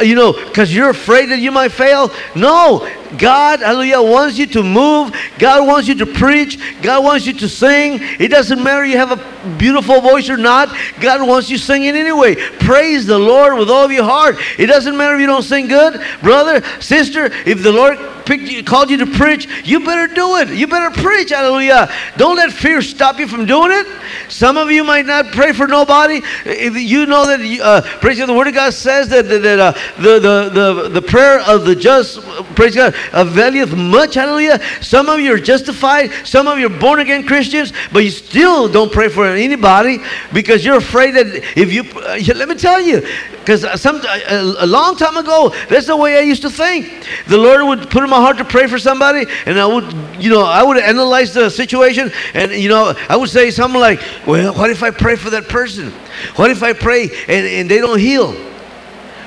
you 0.00 0.14
know, 0.14 0.32
because 0.32 0.74
you're 0.74 0.90
afraid 0.90 1.26
that 1.26 1.38
you 1.38 1.50
might 1.52 1.72
fail. 1.72 2.12
No, 2.34 2.88
God, 3.16 3.60
hallelujah, 3.60 4.02
wants 4.02 4.38
you 4.38 4.46
to 4.48 4.62
move. 4.62 5.14
God 5.38 5.66
wants 5.66 5.88
you 5.88 5.94
to 5.96 6.06
preach. 6.06 6.58
God 6.82 7.04
wants 7.04 7.26
you 7.26 7.32
to 7.34 7.48
sing. 7.48 7.98
It 8.18 8.28
doesn't 8.28 8.62
matter 8.62 8.84
you 8.84 8.98
have 8.98 9.12
a 9.12 9.56
beautiful 9.56 10.00
voice 10.00 10.28
or 10.28 10.36
not. 10.36 10.74
God 11.00 11.26
wants 11.26 11.48
you 11.48 11.58
singing 11.58 11.96
anyway. 11.96 12.34
Praise 12.34 13.06
the 13.06 13.18
Lord 13.18 13.56
with 13.56 13.70
all 13.70 13.84
of 13.84 13.92
your 13.92 14.04
heart. 14.04 14.36
It 14.58 14.66
doesn't 14.66 14.96
matter 14.96 15.14
if 15.14 15.20
you 15.20 15.26
don't 15.26 15.42
sing 15.42 15.68
good, 15.68 16.00
brother, 16.22 16.62
sister. 16.80 17.26
If 17.46 17.62
the 17.62 17.72
Lord 17.72 17.98
you, 18.36 18.62
called 18.62 18.90
you 18.90 18.98
to 18.98 19.06
preach, 19.06 19.48
you 19.64 19.80
better 19.80 20.12
do 20.12 20.36
it. 20.36 20.50
You 20.50 20.66
better 20.66 20.90
preach. 20.90 21.30
Hallelujah. 21.30 21.90
Don't 22.16 22.36
let 22.36 22.52
fear 22.52 22.82
stop 22.82 23.18
you 23.18 23.26
from 23.26 23.46
doing 23.46 23.72
it. 23.72 23.86
Some 24.28 24.56
of 24.56 24.70
you 24.70 24.84
might 24.84 25.06
not 25.06 25.32
pray 25.32 25.52
for 25.52 25.66
nobody. 25.66 26.20
If 26.44 26.76
you 26.76 27.06
know 27.06 27.26
that, 27.26 27.40
uh, 27.60 27.82
praise 28.00 28.18
God, 28.18 28.26
the 28.26 28.34
Word 28.34 28.48
of 28.48 28.54
God 28.54 28.74
says 28.74 29.08
that, 29.08 29.28
that, 29.28 29.42
that 29.42 29.58
uh, 29.58 29.72
the, 29.96 30.18
the, 30.18 30.50
the, 30.50 30.88
the 30.88 31.02
prayer 31.02 31.40
of 31.40 31.64
the 31.64 31.74
just, 31.74 32.20
praise 32.54 32.74
God, 32.74 32.94
availeth 33.12 33.74
much. 33.76 34.14
Hallelujah. 34.14 34.60
Some 34.80 35.08
of 35.08 35.20
you 35.20 35.34
are 35.34 35.38
justified. 35.38 36.10
Some 36.24 36.46
of 36.46 36.58
you 36.58 36.66
are 36.66 36.80
born 36.80 37.00
again 37.00 37.26
Christians, 37.26 37.72
but 37.92 38.04
you 38.04 38.10
still 38.10 38.68
don't 38.68 38.92
pray 38.92 39.08
for 39.08 39.26
anybody 39.26 39.98
because 40.32 40.64
you're 40.64 40.76
afraid 40.76 41.12
that 41.12 41.26
if 41.56 41.72
you, 41.72 41.82
uh, 42.00 42.18
let 42.34 42.48
me 42.48 42.54
tell 42.54 42.80
you, 42.80 43.02
because 43.48 43.64
uh, 43.64 43.76
some 43.76 43.96
a, 43.96 44.54
a 44.58 44.66
long 44.66 44.96
time 44.96 45.16
ago, 45.16 45.54
that's 45.68 45.86
the 45.86 45.96
way 45.96 46.18
I 46.18 46.20
used 46.20 46.42
to 46.42 46.50
think. 46.50 47.06
The 47.28 47.38
Lord 47.38 47.62
would 47.62 47.90
put 47.90 48.02
in 48.04 48.10
my 48.10 48.20
heart 48.20 48.36
to 48.38 48.44
pray 48.44 48.66
for 48.66 48.78
somebody, 48.78 49.24
and 49.46 49.58
I 49.58 49.66
would, 49.66 49.90
you 50.22 50.30
know, 50.30 50.44
I 50.44 50.62
would 50.62 50.76
analyze 50.76 51.32
the 51.32 51.48
situation, 51.48 52.12
and 52.34 52.52
you 52.52 52.68
know, 52.68 52.94
I 53.08 53.16
would 53.16 53.30
say 53.30 53.50
something 53.50 53.80
like, 53.80 54.00
"Well, 54.26 54.54
what 54.54 54.70
if 54.70 54.82
I 54.82 54.90
pray 54.90 55.16
for 55.16 55.30
that 55.30 55.48
person? 55.48 55.92
What 56.36 56.50
if 56.50 56.62
I 56.62 56.74
pray 56.74 57.04
and, 57.04 57.46
and 57.46 57.70
they 57.70 57.78
don't 57.78 57.98
heal?" 57.98 58.36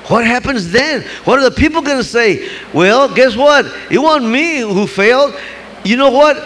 What 0.07 0.25
happens 0.25 0.71
then? 0.71 1.03
What 1.25 1.39
are 1.39 1.49
the 1.49 1.55
people 1.55 1.81
going 1.81 1.97
to 1.97 2.03
say? 2.03 2.49
Well, 2.73 3.13
guess 3.13 3.35
what? 3.35 3.65
It 3.91 3.99
wasn't 3.99 4.31
me 4.31 4.59
who 4.59 4.87
failed. 4.87 5.35
You 5.83 5.97
know 5.97 6.11
what? 6.11 6.37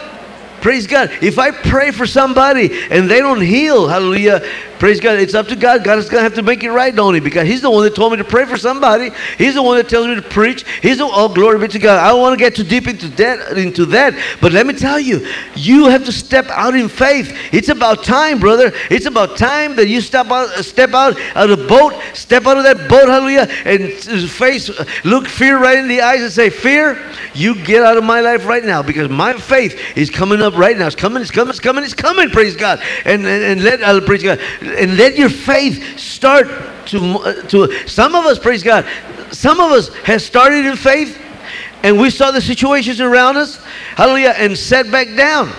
Praise 0.62 0.88
God. 0.88 1.12
If 1.22 1.38
I 1.38 1.52
pray 1.52 1.92
for 1.92 2.08
somebody 2.08 2.72
and 2.90 3.10
they 3.10 3.20
don't 3.20 3.42
heal, 3.42 3.88
hallelujah, 3.88 4.44
praise 4.86 5.00
God, 5.00 5.18
it's 5.18 5.34
up 5.34 5.48
to 5.48 5.56
God. 5.56 5.84
God 5.84 5.98
is 5.98 6.08
going 6.08 6.20
to 6.20 6.24
have 6.24 6.36
to 6.36 6.44
make 6.44 6.64
it 6.64 6.70
right, 6.70 6.96
don't 6.96 7.16
He? 7.16 7.20
Because 7.20 7.48
He's 7.48 7.64
the 7.64 7.72
one 7.72 7.84
that 7.86 7.96
told 7.96 8.12
me 8.12 8.20
to 8.20 8.24
pray 8.24 8.46
for 8.46 8.56
somebody. 8.56 9.10
He's 9.36 9.56
the 9.56 9.64
one 9.64 9.78
that 9.78 9.90
tells 9.90 10.06
me 10.06 10.14
to 10.14 10.22
preach. 10.22 10.64
He's 10.80 11.00
the 11.00 11.06
oh 11.06 11.28
glory 11.28 11.58
be 11.58 11.68
to 11.70 11.80
God. 11.80 11.98
I 11.98 12.10
don't 12.10 12.22
want 12.22 12.38
to 12.38 12.46
get 12.46 12.56
too 12.56 12.64
deep 12.64 12.88
into 12.88 13.08
that, 13.08 13.58
into 13.58 13.88
that. 13.88 14.14
But 14.42 14.52
let 14.52 14.68
me 14.68 14.76
tell 14.76 15.00
you, 15.00 15.28
you 15.56 15.88
have 15.88 16.06
to 16.06 16.12
step 16.12 16.46
out 16.50 16.76
in 16.76 16.88
faith. 16.88 17.36
It's 17.52 17.70
about 17.70 18.04
time, 18.04 18.40
brother. 18.40 18.74
It's 18.92 19.08
about 19.08 19.38
time 19.38 19.76
that 19.78 19.88
you 19.88 20.02
step 20.02 20.28
out, 20.28 20.50
step 20.64 20.94
out 20.94 21.20
of 21.36 21.50
the 21.50 21.66
boat, 21.66 22.00
step 22.14 22.46
out 22.46 22.58
of 22.58 22.64
that 22.66 22.88
boat, 22.88 23.10
hallelujah, 23.10 23.48
and 23.66 23.92
face, 24.30 24.70
look 25.04 25.28
fear 25.28 25.58
right 25.58 25.80
in 25.80 25.88
the 25.88 26.02
eyes 26.02 26.22
and 26.22 26.32
say, 26.32 26.52
Fear, 26.52 27.04
you 27.34 27.56
get 27.64 27.82
out 27.82 27.98
of 27.98 28.04
my 28.04 28.22
life 28.22 28.46
right 28.46 28.64
now 28.64 28.84
because 28.84 29.10
my 29.10 29.34
faith 29.34 29.98
is 29.98 30.12
coming 30.12 30.44
up 30.44 30.56
right 30.56 30.78
now. 30.78 30.86
It's 30.86 30.96
coming, 30.96 31.24
it's 31.24 31.32
coming, 31.32 31.50
it's 31.50 31.60
coming, 31.60 31.84
it's 31.84 31.96
coming, 31.96 32.30
praise 32.30 32.56
God. 32.56 32.84
And, 33.04 33.26
and, 33.26 33.44
and 33.44 33.64
let, 33.64 33.82
uh, 33.82 34.00
praise 34.02 34.22
God, 34.22 34.40
and 34.76 34.98
let 34.98 35.18
your 35.18 35.30
faith 35.30 36.00
start 36.00 36.48
to, 36.88 36.98
uh, 37.00 37.42
to, 37.48 37.88
some 37.88 38.16
of 38.16 38.26
us, 38.26 38.38
praise 38.38 38.64
God, 38.64 38.86
some 39.32 39.60
of 39.60 39.72
us 39.72 39.94
have 40.04 40.22
started 40.22 40.66
in 40.66 40.76
faith 40.76 41.22
and 41.84 42.00
we 42.00 42.10
saw 42.10 42.32
the 42.32 42.42
situations 42.42 43.00
around 43.00 43.38
us, 43.38 43.64
hallelujah, 43.96 44.34
and 44.38 44.58
sat 44.58 44.90
back 44.90 45.16
down. 45.16 45.52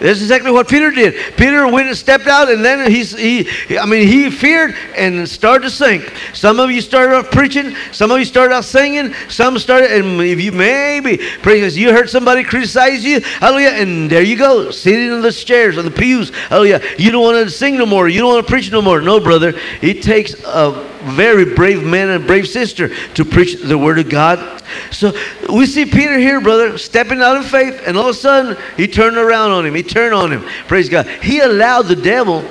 That's 0.00 0.20
exactly 0.20 0.50
what 0.50 0.68
Peter 0.68 0.90
did. 0.90 1.14
Peter 1.36 1.66
went 1.68 1.88
and 1.88 1.96
stepped 1.96 2.26
out, 2.26 2.50
and 2.50 2.64
then 2.64 2.90
he's, 2.90 3.16
he, 3.16 3.46
I 3.78 3.84
mean, 3.84 4.08
he 4.08 4.30
feared 4.30 4.74
and 4.96 5.28
started 5.28 5.64
to 5.64 5.70
sink. 5.70 6.12
Some 6.32 6.58
of 6.58 6.70
you 6.70 6.80
started 6.80 7.14
off 7.14 7.30
preaching, 7.30 7.74
some 7.92 8.10
of 8.10 8.18
you 8.18 8.24
started 8.24 8.54
out 8.54 8.64
singing, 8.64 9.12
some 9.28 9.58
started, 9.58 9.92
and 9.92 10.20
if 10.20 10.40
you 10.40 10.52
maybe, 10.52 11.18
praise 11.42 11.76
you 11.76 11.92
heard 11.92 12.08
somebody 12.08 12.42
criticize 12.42 13.04
you, 13.04 13.20
hallelujah, 13.20 13.70
and 13.70 14.10
there 14.10 14.22
you 14.22 14.36
go, 14.36 14.70
sitting 14.70 15.12
in 15.12 15.20
the 15.20 15.32
chairs, 15.32 15.76
on 15.76 15.84
the 15.84 15.90
pews, 15.90 16.30
hallelujah. 16.48 16.80
You 16.98 17.10
don't 17.10 17.22
want 17.22 17.44
to 17.44 17.50
sing 17.50 17.76
no 17.76 17.86
more, 17.86 18.08
you 18.08 18.20
don't 18.20 18.34
want 18.34 18.46
to 18.46 18.50
preach 18.50 18.72
no 18.72 18.80
more. 18.80 19.00
No, 19.00 19.20
brother, 19.20 19.54
it 19.82 20.02
takes 20.02 20.34
a 20.44 20.89
very 21.02 21.54
brave 21.54 21.82
man 21.82 22.10
and 22.10 22.26
brave 22.26 22.46
sister 22.46 22.94
to 23.14 23.24
preach 23.24 23.60
the 23.60 23.76
word 23.78 23.98
of 23.98 24.08
God. 24.08 24.62
So 24.90 25.12
we 25.52 25.66
see 25.66 25.84
Peter 25.84 26.18
here, 26.18 26.40
brother, 26.40 26.78
stepping 26.78 27.20
out 27.20 27.36
in 27.36 27.42
faith, 27.42 27.82
and 27.86 27.96
all 27.96 28.08
of 28.08 28.16
a 28.16 28.18
sudden 28.18 28.56
he 28.76 28.86
turned 28.86 29.16
around 29.16 29.50
on 29.50 29.66
him. 29.66 29.74
He 29.74 29.82
turned 29.82 30.14
on 30.14 30.30
him. 30.30 30.42
Praise 30.68 30.88
God. 30.88 31.06
He 31.06 31.40
allowed 31.40 31.82
the 31.82 31.96
devil, 31.96 32.44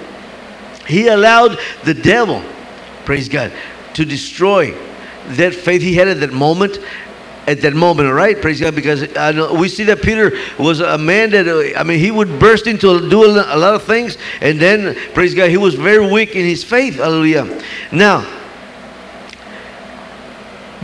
he 0.88 1.08
allowed 1.08 1.60
the 1.84 1.94
devil, 1.94 2.44
praise 3.06 3.30
God, 3.30 3.52
to 3.94 4.06
destroy 4.06 4.76
that 5.28 5.54
faith 5.54 5.82
he 5.82 5.94
had 5.96 6.08
at 6.08 6.20
that 6.22 6.34
moment. 6.34 6.80
At 7.48 7.62
that 7.62 7.74
moment, 7.74 8.14
right? 8.14 8.40
praise 8.40 8.62
God, 8.62 8.76
because 8.76 9.18
I 9.18 9.32
know 9.32 9.56
we 9.56 9.70
see 9.70 9.84
that 9.86 10.04
Peter 10.04 10.38
was 10.60 10.82
a 10.82 11.00
man 11.00 11.32
that 11.32 11.48
uh, 11.48 11.80
I 11.80 11.84
mean 11.84 11.98
he 11.98 12.12
would 12.12 12.38
burst 12.38 12.68
into 12.68 13.10
do 13.10 13.26
a 13.26 13.58
lot 13.58 13.74
of 13.74 13.86
things, 13.86 14.20
and 14.40 14.60
then 14.60 14.96
praise 15.16 15.34
God, 15.34 15.50
he 15.50 15.58
was 15.58 15.74
very 15.74 16.12
weak 16.12 16.36
in 16.36 16.46
his 16.46 16.64
faith. 16.64 16.98
Hallelujah. 16.98 17.60
Now, 17.92 18.39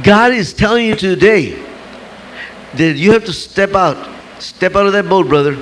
God 0.04 0.34
is 0.34 0.54
telling 0.54 0.86
you 0.86 0.96
today 0.96 1.52
that 2.74 2.98
you 2.98 3.14
have 3.14 3.26
to 3.26 3.34
step 3.34 3.74
out. 3.74 4.14
Step 4.42 4.76
out 4.76 4.86
of 4.86 4.94
that 4.94 5.08
boat, 5.08 5.28
brother. 5.28 5.58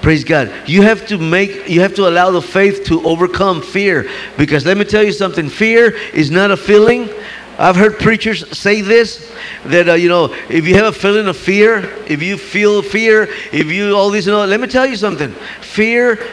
Praise 0.00 0.24
God. 0.24 0.52
You 0.66 0.82
have 0.82 1.06
to 1.08 1.18
make, 1.18 1.68
you 1.68 1.80
have 1.80 1.94
to 1.96 2.08
allow 2.08 2.30
the 2.30 2.40
faith 2.40 2.84
to 2.84 3.04
overcome 3.06 3.60
fear. 3.60 4.08
Because 4.38 4.64
let 4.64 4.76
me 4.78 4.84
tell 4.84 5.02
you 5.02 5.12
something 5.12 5.48
fear 5.48 5.90
is 6.14 6.30
not 6.30 6.50
a 6.50 6.56
feeling. 6.56 7.10
I've 7.58 7.76
heard 7.76 7.98
preachers 7.98 8.56
say 8.56 8.82
this 8.82 9.32
that, 9.64 9.88
uh, 9.88 9.94
you 9.94 10.08
know, 10.08 10.34
if 10.48 10.66
you 10.66 10.74
have 10.74 10.86
a 10.86 10.98
feeling 10.98 11.26
of 11.26 11.36
fear, 11.36 11.78
if 12.06 12.22
you 12.22 12.38
feel 12.38 12.82
fear, 12.82 13.24
if 13.52 13.66
you 13.66 13.94
all 13.94 14.10
this 14.10 14.26
and 14.26 14.36
all, 14.36 14.46
let 14.46 14.60
me 14.60 14.68
tell 14.68 14.86
you 14.86 14.96
something. 14.96 15.32
Fear, 15.60 16.24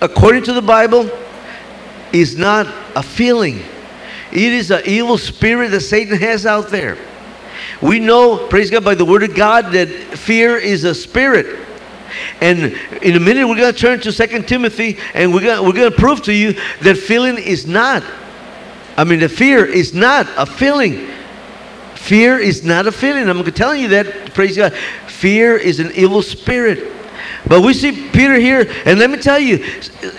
according 0.00 0.42
to 0.44 0.52
the 0.52 0.62
Bible, 0.62 1.10
is 2.12 2.36
not 2.36 2.66
a 2.94 3.02
feeling. 3.02 3.62
It 4.32 4.52
is 4.52 4.70
an 4.70 4.82
evil 4.86 5.18
spirit 5.18 5.70
that 5.70 5.80
Satan 5.80 6.18
has 6.18 6.46
out 6.46 6.68
there. 6.68 6.96
We 7.82 7.98
know, 7.98 8.46
praise 8.48 8.70
God, 8.70 8.84
by 8.84 8.94
the 8.94 9.04
word 9.04 9.22
of 9.22 9.34
God 9.34 9.72
that 9.72 9.88
fear 9.88 10.56
is 10.56 10.84
a 10.84 10.94
spirit. 10.94 11.58
And 12.40 12.74
in 13.02 13.16
a 13.16 13.20
minute, 13.20 13.46
we're 13.46 13.56
going 13.56 13.72
to 13.72 13.78
turn 13.78 14.00
to 14.00 14.12
Second 14.12 14.48
Timothy 14.48 14.98
and 15.14 15.32
we're 15.32 15.42
going, 15.42 15.64
we're 15.64 15.72
going 15.72 15.90
to 15.90 15.96
prove 15.96 16.22
to 16.24 16.32
you 16.32 16.54
that 16.82 16.96
feeling 16.96 17.38
is 17.38 17.66
not. 17.66 18.04
I 18.96 19.04
mean, 19.04 19.20
the 19.20 19.28
fear 19.28 19.64
is 19.64 19.94
not 19.94 20.28
a 20.36 20.44
feeling. 20.46 21.08
Fear 21.94 22.38
is 22.38 22.64
not 22.64 22.86
a 22.86 22.92
feeling. 22.92 23.28
I'm 23.28 23.44
telling 23.52 23.82
you 23.82 23.88
that, 23.88 24.34
praise 24.34 24.56
God. 24.56 24.74
Fear 25.06 25.56
is 25.56 25.80
an 25.80 25.92
evil 25.92 26.22
spirit. 26.22 26.99
But 27.50 27.62
we 27.62 27.74
see 27.74 27.90
Peter 28.10 28.36
here, 28.36 28.70
and 28.84 29.00
let 29.00 29.10
me 29.10 29.18
tell 29.18 29.40
you, 29.40 29.56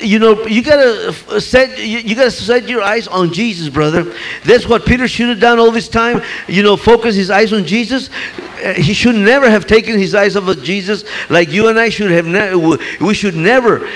you 0.02 0.20
know, 0.20 0.46
you 0.46 0.62
gotta 0.62 1.14
set 1.40 1.80
you, 1.80 2.00
you 2.00 2.14
gotta 2.14 2.30
set 2.30 2.68
your 2.68 2.82
eyes 2.82 3.08
on 3.08 3.32
Jesus, 3.32 3.70
brother. 3.70 4.14
That's 4.44 4.68
what 4.68 4.86
Peter 4.86 5.08
should 5.08 5.30
have 5.30 5.40
done 5.40 5.58
all 5.58 5.72
this 5.72 5.88
time. 5.88 6.22
You 6.50 6.62
know, 6.62 6.76
focus 6.76 7.16
his 7.16 7.32
eyes 7.32 7.54
on 7.54 7.66
Jesus. 7.66 8.10
Uh, 8.62 8.74
He 8.74 8.94
should 8.94 9.16
never 9.16 9.50
have 9.50 9.66
taken 9.66 9.98
his 9.98 10.14
eyes 10.14 10.36
off 10.36 10.50
of 10.50 10.62
Jesus, 10.62 11.06
like 11.30 11.50
you 11.50 11.70
and 11.70 11.80
I 11.80 11.88
should 11.88 12.12
have. 12.12 12.26
Ne- 12.26 12.78
we 13.00 13.14
should 13.14 13.38
never 13.38 13.88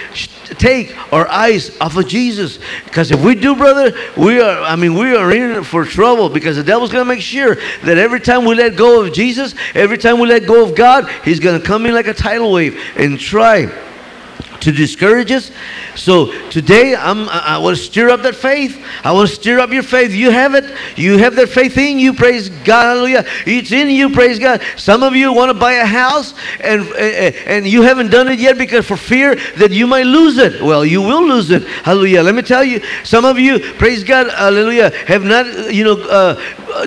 take 0.57 0.95
our 1.11 1.27
eyes 1.27 1.75
off 1.81 1.97
of 1.97 2.07
Jesus, 2.07 2.59
because 2.85 3.11
if 3.11 3.21
we 3.21 3.35
do, 3.35 3.55
brother, 3.55 3.91
we 4.15 4.39
are. 4.39 4.61
I 4.61 4.77
mean, 4.77 4.93
we 4.93 5.13
are 5.13 5.33
in 5.33 5.63
for 5.63 5.83
trouble 5.83 6.29
because 6.29 6.55
the 6.55 6.63
devil's 6.63 6.91
gonna 6.91 7.03
make 7.03 7.21
sure 7.21 7.55
that 7.83 7.97
every 7.97 8.21
time 8.21 8.45
we 8.45 8.55
let 8.55 8.77
go 8.77 9.03
of 9.03 9.11
Jesus, 9.11 9.55
every 9.73 9.97
time 9.97 10.19
we 10.19 10.27
let 10.27 10.47
go 10.47 10.63
of 10.63 10.73
God, 10.73 11.09
he's 11.25 11.41
gonna 11.41 11.59
come 11.59 11.85
in 11.85 11.93
like 11.93 12.07
a 12.07 12.13
tidal 12.13 12.53
wave 12.53 12.79
and 12.95 13.19
try 13.25 13.71
to 14.61 14.71
discourage 14.71 15.31
us. 15.31 15.51
So 15.95 16.31
today 16.49 16.95
I'm, 16.95 17.29
I, 17.29 17.57
want 17.57 17.77
to 17.77 17.83
stir 17.83 18.09
up 18.09 18.21
that 18.23 18.35
faith. 18.35 18.83
I 19.03 19.11
want 19.11 19.29
to 19.29 19.35
stir 19.35 19.59
up 19.59 19.71
your 19.71 19.83
faith. 19.83 20.11
You 20.11 20.31
have 20.31 20.55
it. 20.55 20.65
You 20.97 21.17
have 21.17 21.35
that 21.35 21.49
faith 21.49 21.77
in 21.77 21.99
you. 21.99 22.13
Praise 22.13 22.49
God. 22.49 22.95
Hallelujah. 22.95 23.25
It's 23.45 23.71
in 23.71 23.89
you. 23.89 24.09
Praise 24.09 24.39
God. 24.39 24.61
Some 24.75 25.03
of 25.03 25.15
you 25.15 25.31
want 25.33 25.49
to 25.49 25.53
buy 25.53 25.73
a 25.73 25.85
house 25.85 26.33
and, 26.61 26.81
and, 26.95 27.35
and 27.45 27.67
you 27.67 27.83
haven't 27.83 28.09
done 28.09 28.27
it 28.27 28.39
yet 28.39 28.57
because 28.57 28.85
for 28.85 28.97
fear 28.97 29.35
that 29.57 29.71
you 29.71 29.87
might 29.87 30.05
lose 30.05 30.37
it. 30.37 30.61
Well, 30.61 30.85
you 30.85 31.01
will 31.01 31.27
lose 31.27 31.51
it. 31.51 31.63
Hallelujah. 31.63 32.23
Let 32.23 32.35
me 32.35 32.41
tell 32.41 32.63
you, 32.63 32.81
some 33.03 33.23
of 33.25 33.37
you, 33.37 33.59
praise 33.59 34.03
God, 34.03 34.31
hallelujah, 34.31 34.89
have 35.05 35.23
not, 35.23 35.73
you 35.73 35.83
know, 35.83 36.01
uh, 36.01 36.41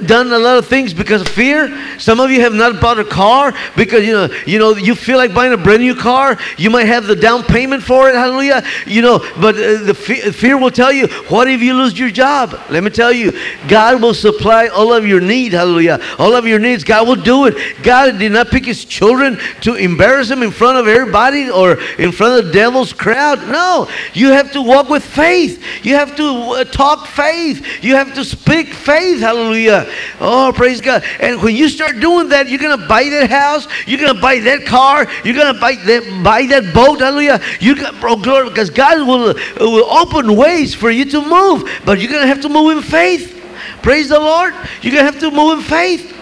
done 0.04 0.32
a 0.32 0.38
lot 0.38 0.58
of 0.58 0.66
things 0.66 0.92
because 0.92 1.22
of 1.22 1.28
fear. 1.28 1.68
Some 1.98 2.20
of 2.20 2.30
you 2.30 2.40
have 2.40 2.52
not 2.52 2.80
bought 2.80 2.98
a 2.98 3.04
car 3.04 3.54
because, 3.76 4.04
you 4.04 4.12
know, 4.12 4.28
you 4.46 4.58
know, 4.58 4.76
you 4.76 4.94
feel 4.94 5.16
like 5.16 5.34
buying 5.34 5.52
a 5.52 5.56
brand 5.56 5.82
new 5.82 5.94
car. 5.94 6.38
You 6.56 6.70
might 6.70 6.86
have 6.86 7.06
the 7.06 7.16
down 7.16 7.42
payment 7.42 7.82
for 7.82 8.08
it. 8.08 8.14
Hallelujah. 8.14 8.62
You 8.86 9.02
know, 9.02 9.18
but 9.40 9.54
uh, 9.56 9.82
the 9.84 9.94
fe- 9.94 10.30
fear 10.30 10.58
will 10.58 10.70
tell 10.70 10.92
you, 10.92 11.06
what 11.28 11.48
if 11.48 11.60
you 11.62 11.74
lose 11.74 11.98
your 11.98 12.10
job? 12.10 12.58
Let 12.70 12.84
me 12.84 12.90
tell 12.90 13.12
you, 13.12 13.32
God 13.68 14.02
will 14.02 14.14
supply 14.14 14.68
all 14.68 14.92
of 14.92 15.06
your 15.06 15.20
need. 15.20 15.52
Hallelujah. 15.52 16.00
All 16.18 16.34
of 16.34 16.46
your 16.46 16.58
needs. 16.58 16.84
God 16.84 17.08
will 17.08 17.22
do 17.22 17.46
it. 17.46 17.82
God 17.82 18.18
did 18.18 18.32
not 18.32 18.48
pick 18.48 18.66
his 18.66 18.84
children 18.84 19.38
to 19.62 19.74
embarrass 19.74 20.28
them 20.28 20.42
in 20.42 20.50
front 20.50 20.78
of 20.78 20.86
everybody 20.86 21.50
or 21.50 21.80
in 21.98 22.12
front 22.12 22.38
of 22.38 22.46
the 22.46 22.52
devil's 22.52 22.92
crowd. 22.92 23.38
No. 23.48 23.88
You 24.12 24.30
have 24.32 24.52
to 24.52 24.62
walk 24.62 24.88
with 24.88 25.04
faith. 25.04 25.62
You 25.82 25.94
have 25.94 26.16
to 26.16 26.24
uh, 26.24 26.64
talk 26.64 27.06
faith. 27.06 27.66
You 27.82 27.94
have 27.94 28.14
to 28.14 28.24
speak 28.24 28.68
faith. 28.68 29.20
Hallelujah. 29.20 29.77
Oh, 30.20 30.52
praise 30.54 30.80
God. 30.80 31.04
And 31.20 31.42
when 31.42 31.54
you 31.54 31.68
start 31.68 32.00
doing 32.00 32.28
that, 32.30 32.48
you're 32.48 32.58
going 32.58 32.78
to 32.78 32.86
buy 32.86 33.04
that 33.04 33.30
house. 33.30 33.66
You're 33.86 34.00
going 34.00 34.14
to 34.14 34.20
buy 34.20 34.38
that 34.40 34.66
car. 34.66 35.06
You're 35.24 35.34
going 35.34 35.54
to 35.54 35.60
buy 35.60 35.74
that, 35.74 36.22
buy 36.24 36.46
that 36.46 36.74
boat. 36.74 37.00
Hallelujah. 37.00 37.40
You 37.60 37.76
got, 37.76 37.94
oh, 38.02 38.16
glory, 38.16 38.48
because 38.48 38.70
God 38.70 39.06
will, 39.06 39.34
will 39.60 39.90
open 39.90 40.36
ways 40.36 40.74
for 40.74 40.90
you 40.90 41.04
to 41.06 41.20
move. 41.20 41.70
But 41.84 42.00
you're 42.00 42.10
going 42.10 42.22
to 42.22 42.28
have 42.28 42.42
to 42.42 42.48
move 42.48 42.76
in 42.76 42.82
faith. 42.82 43.34
Praise 43.82 44.08
the 44.08 44.18
Lord. 44.18 44.54
You're 44.82 44.94
going 44.94 45.06
to 45.06 45.12
have 45.12 45.20
to 45.20 45.30
move 45.30 45.58
in 45.58 45.64
faith. 45.64 46.14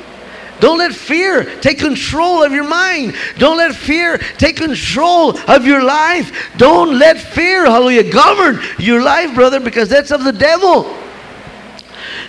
Don't 0.61 0.79
let 0.79 0.95
fear 0.95 1.45
take 1.61 1.79
control 1.79 2.42
of 2.42 2.53
your 2.53 2.66
mind. 2.66 3.14
Don't 3.38 3.59
let 3.59 3.75
fear 3.75 4.19
take 4.38 4.57
control 4.57 5.38
of 5.51 5.66
your 5.66 5.83
life. 5.83 6.51
Don't 6.57 6.99
let 6.99 7.19
fear, 7.19 7.66
hallelujah, 7.66 8.11
govern 8.11 8.61
your 8.79 9.03
life, 9.03 9.35
brother, 9.35 9.61
because 9.61 9.88
that's 9.88 10.11
of 10.11 10.25
the 10.25 10.33
devil. 10.33 10.85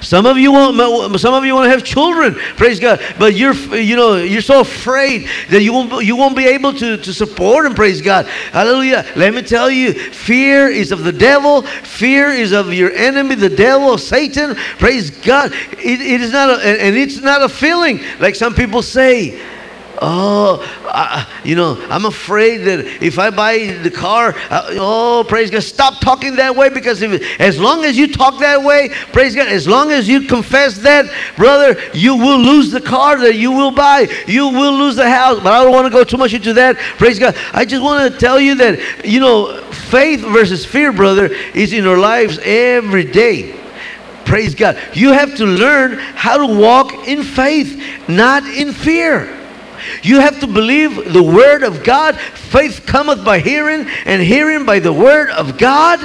Some 0.02 0.26
of 0.26 0.38
you 0.38 0.52
want, 0.52 1.20
some 1.20 1.34
of 1.34 1.46
you 1.46 1.56
want 1.56 1.66
to 1.66 1.70
have 1.72 1.84
children, 1.84 2.36
praise 2.56 2.80
God, 2.80 3.02
but 3.18 3.36
you're, 3.36 3.54
you 3.76 3.96
know, 3.96 4.16
you're 4.16 4.42
so 4.42 4.62
afraid 4.62 5.28
that 5.50 5.62
you 5.62 5.74
won't, 5.74 6.06
you 6.06 6.16
won't 6.16 6.36
be 6.36 6.46
able 6.46 6.74
to, 6.74 6.98
to 6.98 7.14
support 7.14 7.64
them, 7.64 7.74
praise 7.74 8.02
God. 8.02 8.26
Hallelujah. 8.52 9.06
Let 9.16 9.34
me 9.34 9.42
tell 9.42 9.70
you, 9.70 9.94
fear 9.94 10.68
is 10.70 10.92
of 10.92 11.04
the 11.04 11.12
devil. 11.12 11.64
Fear 11.64 12.30
is 12.30 12.52
of 12.52 12.74
your 12.74 12.92
enemy, 12.92 13.36
the 13.36 13.50
devil, 13.50 13.98
Satan. 13.98 14.56
Praise 14.78 15.10
God. 15.12 15.52
It, 15.54 16.02
it 16.02 16.22
is 16.22 16.32
not, 16.32 16.50
a, 16.50 16.82
and 16.82 16.96
it's 16.96 17.22
not 17.22 17.42
a 17.42 17.50
feeling 17.50 18.00
like 18.20 18.36
some 18.36 18.54
people 18.54 18.82
say. 18.82 19.40
Oh, 20.02 20.64
I, 20.86 21.28
you 21.44 21.56
know, 21.56 21.78
I'm 21.90 22.06
afraid 22.06 22.58
that 22.60 22.80
if 23.02 23.20
I 23.20 23.30
buy 23.30 23.78
the 23.82 23.92
car, 23.92 24.36
uh, 24.50 24.70
oh, 24.72 25.26
praise 25.28 25.50
God, 25.50 25.64
stop 25.64 26.00
talking 26.00 26.36
that 26.38 26.56
way 26.56 26.70
because 26.70 27.02
if, 27.02 27.40
as 27.40 27.60
long 27.60 27.84
as 27.86 27.98
you 27.98 28.12
talk 28.12 28.40
that 28.40 28.62
way, 28.64 28.90
praise 29.12 29.36
God, 29.36 29.48
as 29.48 29.68
long 29.68 29.92
as 29.92 30.08
you 30.08 30.22
confess 30.22 30.78
that, 30.80 31.12
brother, 31.36 31.80
you 31.94 32.16
will 32.16 32.40
lose 32.40 32.72
the 32.72 32.82
car 32.82 33.18
that 33.20 33.36
you 33.36 33.52
will 33.52 33.72
buy. 33.72 34.08
You 34.28 34.48
will 34.50 34.74
lose 34.74 34.96
the 34.96 35.10
house. 35.10 35.40
But 35.40 35.54
I 35.54 35.64
don't 35.64 35.74
want 35.74 35.86
to 35.86 35.92
go 35.92 36.04
too 36.04 36.18
much 36.18 36.34
into 36.34 36.54
that. 36.54 36.78
Praise 36.98 37.20
God. 37.20 37.36
I 37.54 37.66
just 37.66 37.84
want 37.84 38.12
to 38.12 38.20
tell 38.20 38.40
you 38.40 38.56
that, 38.56 39.06
you 39.06 39.20
know, 39.20 39.62
faith 39.72 40.22
versus 40.22 40.66
fear, 40.66 40.92
brother, 40.92 41.28
is 41.54 41.74
in 41.74 41.86
our 41.86 41.98
lives 41.98 42.40
every 42.44 43.04
day. 43.04 43.58
Praise 44.26 44.56
God. 44.56 44.78
You 44.94 45.14
have 45.14 45.36
to 45.38 45.46
learn 45.46 46.00
how 46.00 46.46
to 46.46 46.60
walk 46.60 47.08
in 47.08 47.24
faith, 47.24 47.82
not 48.10 48.44
in 48.44 48.74
fear. 48.74 49.37
You 50.04 50.20
have 50.20 50.40
to 50.42 50.48
believe 50.48 51.14
the 51.14 51.24
word 51.24 51.64
of 51.64 51.84
God. 51.84 52.20
Faith 52.20 52.84
cometh 52.86 53.24
by 53.24 53.40
hearing, 53.40 53.88
and 54.06 54.22
hearing 54.22 54.66
by 54.66 54.80
the 54.80 54.94
word 54.94 55.30
of 55.30 55.58
God. 55.58 56.00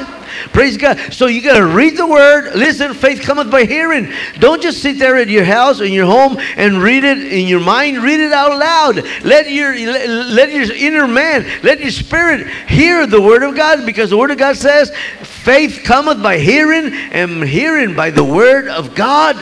Praise 0.52 0.76
God. 0.76 0.98
So 1.12 1.26
you 1.26 1.42
got 1.42 1.58
to 1.58 1.66
read 1.66 1.96
the 1.96 2.06
word. 2.06 2.54
Listen, 2.54 2.94
faith 2.94 3.20
cometh 3.20 3.50
by 3.50 3.64
hearing. 3.64 4.12
Don't 4.38 4.62
just 4.62 4.82
sit 4.82 4.98
there 4.98 5.16
at 5.16 5.28
your 5.28 5.44
house, 5.44 5.80
in 5.80 5.92
your 5.92 6.06
home, 6.06 6.38
and 6.56 6.82
read 6.82 7.04
it 7.04 7.32
in 7.32 7.46
your 7.46 7.60
mind. 7.60 7.98
Read 7.98 8.20
it 8.20 8.32
out 8.32 8.58
loud. 8.58 8.96
Let 9.24 9.50
your, 9.50 9.74
let, 9.74 10.08
let 10.08 10.52
your 10.52 10.74
inner 10.74 11.06
man, 11.06 11.46
let 11.62 11.80
your 11.80 11.90
spirit 11.90 12.46
hear 12.68 13.06
the 13.06 13.20
word 13.20 13.42
of 13.42 13.54
God 13.54 13.84
because 13.84 14.10
the 14.10 14.16
word 14.16 14.30
of 14.30 14.38
God 14.38 14.56
says, 14.56 14.90
faith 15.22 15.82
cometh 15.84 16.22
by 16.22 16.38
hearing, 16.38 16.92
and 16.92 17.42
hearing 17.42 17.94
by 17.94 18.10
the 18.10 18.24
word 18.24 18.68
of 18.68 18.94
God. 18.94 19.36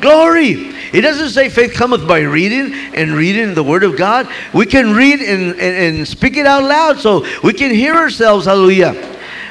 Glory. 0.00 0.74
It 0.92 1.00
doesn't 1.00 1.30
say 1.30 1.48
faith 1.48 1.72
cometh 1.74 2.06
by 2.06 2.20
reading 2.20 2.72
and 2.94 3.12
reading 3.12 3.54
the 3.54 3.64
Word 3.64 3.82
of 3.82 3.96
God. 3.96 4.28
We 4.52 4.66
can 4.66 4.94
read 4.94 5.20
and, 5.20 5.52
and, 5.52 5.96
and 5.98 6.08
speak 6.08 6.36
it 6.36 6.46
out 6.46 6.62
loud 6.62 6.98
so 6.98 7.26
we 7.42 7.52
can 7.52 7.70
hear 7.70 7.94
ourselves. 7.94 8.46
Hallelujah. 8.46 8.94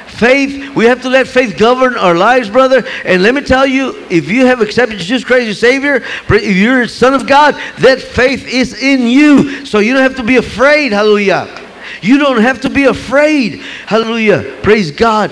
Faith, 0.06 0.74
we 0.74 0.86
have 0.86 1.02
to 1.02 1.10
let 1.10 1.28
faith 1.28 1.58
govern 1.58 1.94
our 1.94 2.14
lives, 2.14 2.48
brother. 2.48 2.86
And 3.04 3.22
let 3.22 3.34
me 3.34 3.42
tell 3.42 3.66
you, 3.66 4.06
if 4.08 4.30
you 4.30 4.46
have 4.46 4.62
accepted 4.62 4.98
Jesus 4.98 5.24
Christ 5.24 5.42
as 5.42 5.46
your 5.46 5.54
Savior, 5.70 5.96
if 6.30 6.56
you're 6.56 6.82
a 6.82 6.88
son 6.88 7.12
of 7.12 7.26
God, 7.26 7.54
that 7.80 8.00
faith 8.00 8.48
is 8.48 8.80
in 8.82 9.02
you. 9.02 9.66
So 9.66 9.80
you 9.80 9.92
don't 9.92 10.02
have 10.02 10.16
to 10.16 10.24
be 10.24 10.36
afraid. 10.36 10.92
Hallelujah. 10.92 11.64
You 12.00 12.18
don't 12.18 12.40
have 12.40 12.62
to 12.62 12.70
be 12.70 12.84
afraid. 12.84 13.60
Hallelujah. 13.86 14.58
Praise 14.62 14.90
God. 14.90 15.30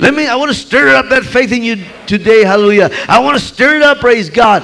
Let 0.00 0.14
me, 0.14 0.26
I 0.26 0.36
want 0.36 0.50
to 0.50 0.56
stir 0.56 0.94
up 0.94 1.08
that 1.08 1.24
faith 1.24 1.52
in 1.52 1.62
you 1.62 1.84
today. 2.06 2.44
Hallelujah. 2.44 2.90
I 3.08 3.18
want 3.18 3.38
to 3.38 3.44
stir 3.44 3.76
it 3.76 3.82
up. 3.82 3.98
Praise 3.98 4.30
God. 4.30 4.62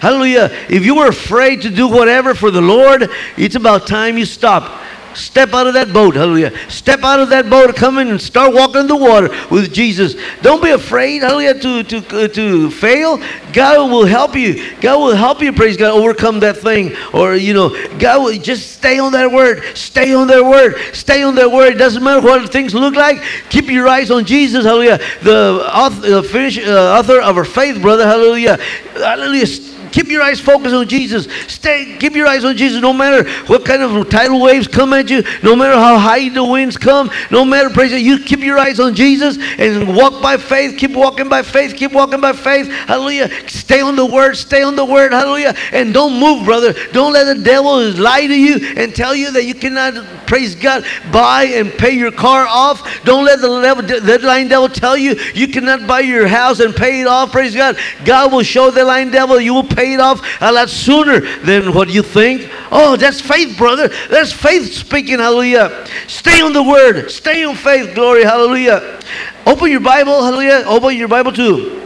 Hallelujah. 0.00 0.50
If 0.68 0.84
you 0.84 0.96
were 0.96 1.08
afraid 1.08 1.62
to 1.62 1.70
do 1.70 1.88
whatever 1.88 2.34
for 2.34 2.50
the 2.50 2.60
Lord, 2.60 3.10
it's 3.36 3.56
about 3.56 3.86
time 3.86 4.16
you 4.16 4.24
stop. 4.24 4.80
Step 5.14 5.52
out 5.52 5.66
of 5.66 5.74
that 5.74 5.92
boat, 5.92 6.14
hallelujah. 6.14 6.52
Step 6.68 7.02
out 7.02 7.20
of 7.20 7.30
that 7.30 7.50
boat, 7.50 7.74
come 7.76 7.98
in 7.98 8.08
and 8.08 8.20
start 8.20 8.54
walking 8.54 8.82
in 8.82 8.86
the 8.86 8.96
water 8.96 9.28
with 9.50 9.72
Jesus. 9.72 10.14
Don't 10.42 10.62
be 10.62 10.70
afraid, 10.70 11.22
hallelujah, 11.22 11.54
to, 11.54 11.82
to, 11.82 12.24
uh, 12.24 12.28
to 12.28 12.70
fail. 12.70 13.18
God 13.52 13.90
will 13.90 14.06
help 14.06 14.36
you. 14.36 14.74
God 14.80 14.98
will 14.98 15.16
help 15.16 15.42
you, 15.42 15.52
praise 15.52 15.76
God, 15.76 15.92
overcome 15.92 16.40
that 16.40 16.58
thing. 16.58 16.96
Or, 17.12 17.34
you 17.34 17.54
know, 17.54 17.70
God 17.98 18.22
will 18.22 18.38
just 18.38 18.72
stay 18.72 18.98
on 18.98 19.12
that 19.12 19.30
word. 19.30 19.62
Stay 19.76 20.14
on 20.14 20.26
that 20.28 20.44
word. 20.44 20.76
Stay 20.94 21.22
on 21.22 21.34
that 21.36 21.50
word. 21.50 21.74
It 21.74 21.78
doesn't 21.78 22.02
matter 22.02 22.20
what 22.20 22.50
things 22.52 22.74
look 22.74 22.94
like. 22.94 23.22
Keep 23.48 23.66
your 23.66 23.88
eyes 23.88 24.10
on 24.10 24.24
Jesus, 24.24 24.64
hallelujah. 24.64 24.98
The 25.22 25.68
author, 25.72 26.08
the 26.08 26.22
finish, 26.22 26.58
uh, 26.58 26.98
author 26.98 27.20
of 27.20 27.36
our 27.36 27.44
faith, 27.44 27.80
brother, 27.82 28.06
hallelujah. 28.06 28.58
Hallelujah 28.94 29.69
Keep 29.92 30.08
your 30.08 30.22
eyes 30.22 30.40
focused 30.40 30.74
on 30.74 30.88
Jesus. 30.88 31.26
Stay, 31.46 31.96
keep 31.98 32.14
your 32.14 32.26
eyes 32.26 32.44
on 32.44 32.56
Jesus. 32.56 32.80
No 32.80 32.92
matter 32.92 33.28
what 33.46 33.64
kind 33.64 33.82
of 33.82 34.08
tidal 34.08 34.40
waves 34.40 34.68
come 34.68 34.92
at 34.92 35.10
you, 35.10 35.22
no 35.42 35.56
matter 35.56 35.74
how 35.74 35.98
high 35.98 36.28
the 36.28 36.44
winds 36.44 36.76
come, 36.76 37.10
no 37.30 37.44
matter 37.44 37.70
praise 37.70 37.92
you 37.92 38.18
keep 38.18 38.40
your 38.40 38.58
eyes 38.58 38.80
on 38.80 38.94
Jesus 38.94 39.38
and 39.58 39.96
walk 39.96 40.22
by 40.22 40.36
faith. 40.36 40.78
Keep 40.78 40.92
walking 40.92 41.28
by 41.28 41.42
faith. 41.42 41.76
Keep 41.76 41.92
walking 41.92 42.20
by 42.20 42.32
faith. 42.32 42.68
Hallelujah. 42.68 43.28
Stay 43.48 43.80
on 43.80 43.96
the 43.96 44.06
word. 44.06 44.36
Stay 44.36 44.62
on 44.62 44.76
the 44.76 44.84
word. 44.84 45.12
Hallelujah. 45.12 45.54
And 45.72 45.92
don't 45.92 46.18
move, 46.18 46.44
brother. 46.44 46.74
Don't 46.92 47.12
let 47.12 47.24
the 47.24 47.42
devil 47.42 47.90
lie 47.92 48.26
to 48.26 48.38
you 48.38 48.74
and 48.76 48.94
tell 48.94 49.14
you 49.14 49.30
that 49.32 49.44
you 49.44 49.54
cannot 49.54 49.94
praise 50.30 50.54
God 50.54 50.84
buy 51.10 51.42
and 51.42 51.72
pay 51.72 51.90
your 51.90 52.12
car 52.12 52.46
off. 52.46 53.02
Don't 53.02 53.24
let 53.24 53.40
the 53.40 54.20
lying 54.22 54.46
devil 54.46 54.68
tell 54.68 54.96
you 54.96 55.16
you 55.34 55.48
cannot 55.48 55.88
buy 55.88 56.00
your 56.00 56.28
house 56.28 56.60
and 56.60 56.72
pay 56.72 57.00
it 57.00 57.08
off. 57.08 57.32
Praise 57.32 57.52
God. 57.52 57.76
God 58.04 58.32
will 58.32 58.44
show 58.44 58.70
the 58.70 58.84
lying 58.84 59.10
devil 59.10 59.40
you 59.40 59.52
will 59.52 59.64
pay 59.64 59.94
it 59.94 59.98
off 59.98 60.24
a 60.40 60.52
lot 60.52 60.70
sooner 60.70 61.18
than 61.40 61.74
what 61.74 61.88
you 61.90 62.02
think. 62.02 62.48
Oh, 62.70 62.94
that's 62.94 63.20
faith, 63.20 63.58
brother. 63.58 63.88
That's 64.08 64.32
faith 64.32 64.72
speaking. 64.72 65.18
Hallelujah. 65.18 65.84
Stay 66.06 66.40
on 66.40 66.52
the 66.52 66.62
word. 66.62 67.10
Stay 67.10 67.44
on 67.44 67.56
faith. 67.56 67.92
Glory. 67.96 68.22
Hallelujah. 68.22 69.00
Open 69.46 69.68
your 69.68 69.80
Bible. 69.80 70.22
Hallelujah. 70.22 70.62
Open 70.64 70.96
your 70.96 71.08
Bible 71.08 71.32
too. 71.32 71.79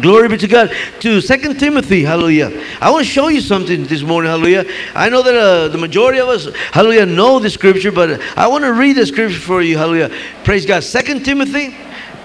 Glory 0.00 0.28
be 0.28 0.38
to 0.38 0.48
God. 0.48 0.74
To 1.00 1.20
Second 1.20 1.60
Timothy, 1.60 2.02
hallelujah. 2.02 2.64
I 2.80 2.90
want 2.90 3.04
to 3.04 3.12
show 3.12 3.28
you 3.28 3.42
something 3.42 3.84
this 3.84 4.02
morning, 4.02 4.30
hallelujah. 4.30 4.64
I 4.94 5.10
know 5.10 5.22
that 5.22 5.34
uh, 5.34 5.68
the 5.68 5.76
majority 5.76 6.18
of 6.18 6.28
us, 6.28 6.48
hallelujah, 6.72 7.04
know 7.04 7.38
the 7.38 7.50
scripture, 7.50 7.92
but 7.92 8.22
I 8.36 8.46
want 8.46 8.64
to 8.64 8.72
read 8.72 8.94
the 8.94 9.04
scripture 9.04 9.38
for 9.38 9.60
you, 9.60 9.76
hallelujah. 9.76 10.10
Praise 10.44 10.64
God. 10.64 10.82
Second 10.82 11.24
Timothy, 11.24 11.76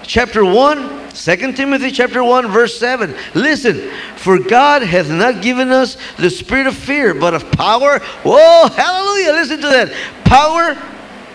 chapter 0.02 0.44
1, 0.46 1.10
2 1.12 1.52
Timothy 1.52 1.90
chapter 1.90 2.22
1 2.22 2.48
verse 2.48 2.78
7. 2.78 3.14
Listen, 3.34 3.90
for 4.16 4.38
God 4.38 4.82
hath 4.82 5.10
not 5.10 5.42
given 5.42 5.70
us 5.70 5.96
the 6.16 6.30
spirit 6.30 6.68
of 6.68 6.76
fear, 6.76 7.12
but 7.12 7.34
of 7.34 7.50
power. 7.50 7.98
Whoa, 7.98 8.68
hallelujah. 8.68 9.32
Listen 9.32 9.60
to 9.60 9.66
that. 9.66 9.92
Power 10.24 10.80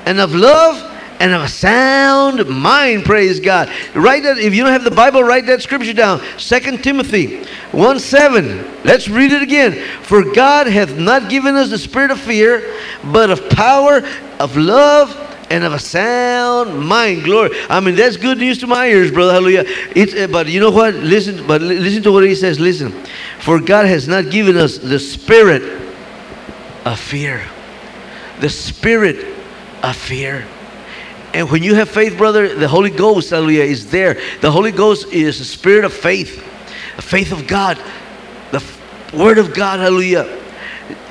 and 0.06 0.20
of 0.20 0.34
love 0.34 0.93
and 1.24 1.32
of 1.32 1.42
a 1.42 1.48
sound 1.48 2.46
mind, 2.50 3.06
praise 3.06 3.40
God. 3.40 3.72
Write 3.96 4.24
that, 4.24 4.38
if 4.38 4.54
you 4.54 4.62
don't 4.62 4.74
have 4.74 4.84
the 4.84 4.92
Bible, 4.92 5.24
write 5.24 5.46
that 5.46 5.62
scripture 5.62 5.94
down. 5.94 6.20
2 6.38 6.80
Timothy 6.80 7.46
1 7.72 8.00
7. 8.00 8.84
Let's 8.84 9.08
read 9.08 9.32
it 9.32 9.42
again. 9.42 9.72
For 10.02 10.26
God 10.34 10.68
hath 10.68 10.98
not 10.98 11.30
given 11.30 11.56
us 11.56 11.70
the 11.70 11.78
spirit 11.78 12.12
of 12.12 12.20
fear, 12.20 12.76
but 13.06 13.30
of 13.30 13.50
power, 13.52 14.02
of 14.42 14.58
love, 14.58 15.16
and 15.50 15.64
of 15.64 15.72
a 15.72 15.80
sound 15.80 16.86
mind. 16.86 17.24
Glory. 17.24 17.52
I 17.70 17.80
mean, 17.80 17.96
that's 17.96 18.18
good 18.18 18.40
news 18.40 18.58
to 18.58 18.68
my 18.68 18.88
ears, 18.88 19.10
brother. 19.10 19.32
Hallelujah. 19.32 19.64
It's, 19.96 20.14
uh, 20.14 20.28
but 20.28 20.48
you 20.48 20.60
know 20.60 20.72
what? 20.72 20.94
Listen, 20.94 21.48
but 21.48 21.62
listen 21.62 22.04
to 22.04 22.12
what 22.12 22.26
he 22.26 22.36
says. 22.36 22.60
Listen. 22.60 22.92
For 23.40 23.62
God 23.62 23.86
has 23.86 24.10
not 24.10 24.30
given 24.30 24.58
us 24.58 24.78
the 24.78 25.00
spirit 25.00 25.64
of 26.84 27.00
fear. 27.00 27.42
The 28.42 28.50
spirit 28.50 29.26
of 29.84 29.96
fear. 29.96 30.46
And 31.34 31.50
when 31.50 31.64
you 31.64 31.74
have 31.76 31.90
faith, 31.90 32.18
brother, 32.18 32.54
the 32.54 32.68
Holy 32.68 32.92
Ghost, 32.92 33.32
hallelujah, 33.32 33.64
is 33.64 33.90
there. 33.90 34.22
The 34.42 34.52
Holy 34.52 34.72
Ghost 34.72 35.08
is 35.12 35.40
the 35.40 35.46
spirit 35.46 35.84
of 35.84 35.92
faith, 35.92 36.38
the 36.96 37.02
faith 37.02 37.32
of 37.32 37.48
God, 37.48 37.78
the 38.52 38.58
f- 38.58 39.14
word 39.14 39.40
of 39.40 39.54
God, 39.54 39.80
hallelujah. 39.80 40.40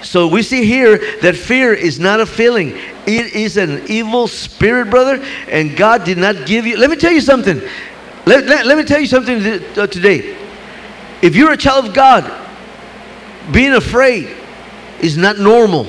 So 0.03 0.29
we 0.29 0.43
see 0.43 0.65
here 0.65 0.99
that 1.23 1.37
fear 1.37 1.73
is 1.73 1.99
not 1.99 2.21
a 2.21 2.27
feeling. 2.27 2.77
It 3.07 3.35
is 3.35 3.57
an 3.57 3.83
evil 3.89 4.29
spirit, 4.29 4.91
brother. 4.91 5.25
And 5.49 5.77
God 5.77 6.05
did 6.05 6.19
not 6.19 6.47
give 6.47 6.67
you. 6.67 6.77
Let 6.77 6.91
me 6.91 6.97
tell 6.97 7.13
you 7.13 7.21
something. 7.21 7.61
Let, 8.27 8.47
let, 8.47 8.67
let 8.67 8.79
me 8.79 8.85
tell 8.85 9.01
you 9.01 9.07
something 9.07 9.41
th- 9.41 9.79
uh, 9.79 9.87
today. 9.87 10.37
If 11.21 11.35
you're 11.35 11.53
a 11.53 11.57
child 11.57 11.87
of 11.87 11.95
God, 11.95 12.31
being 13.53 13.73
afraid 13.73 14.37
is 15.01 15.17
not 15.17 15.39
normal 15.39 15.89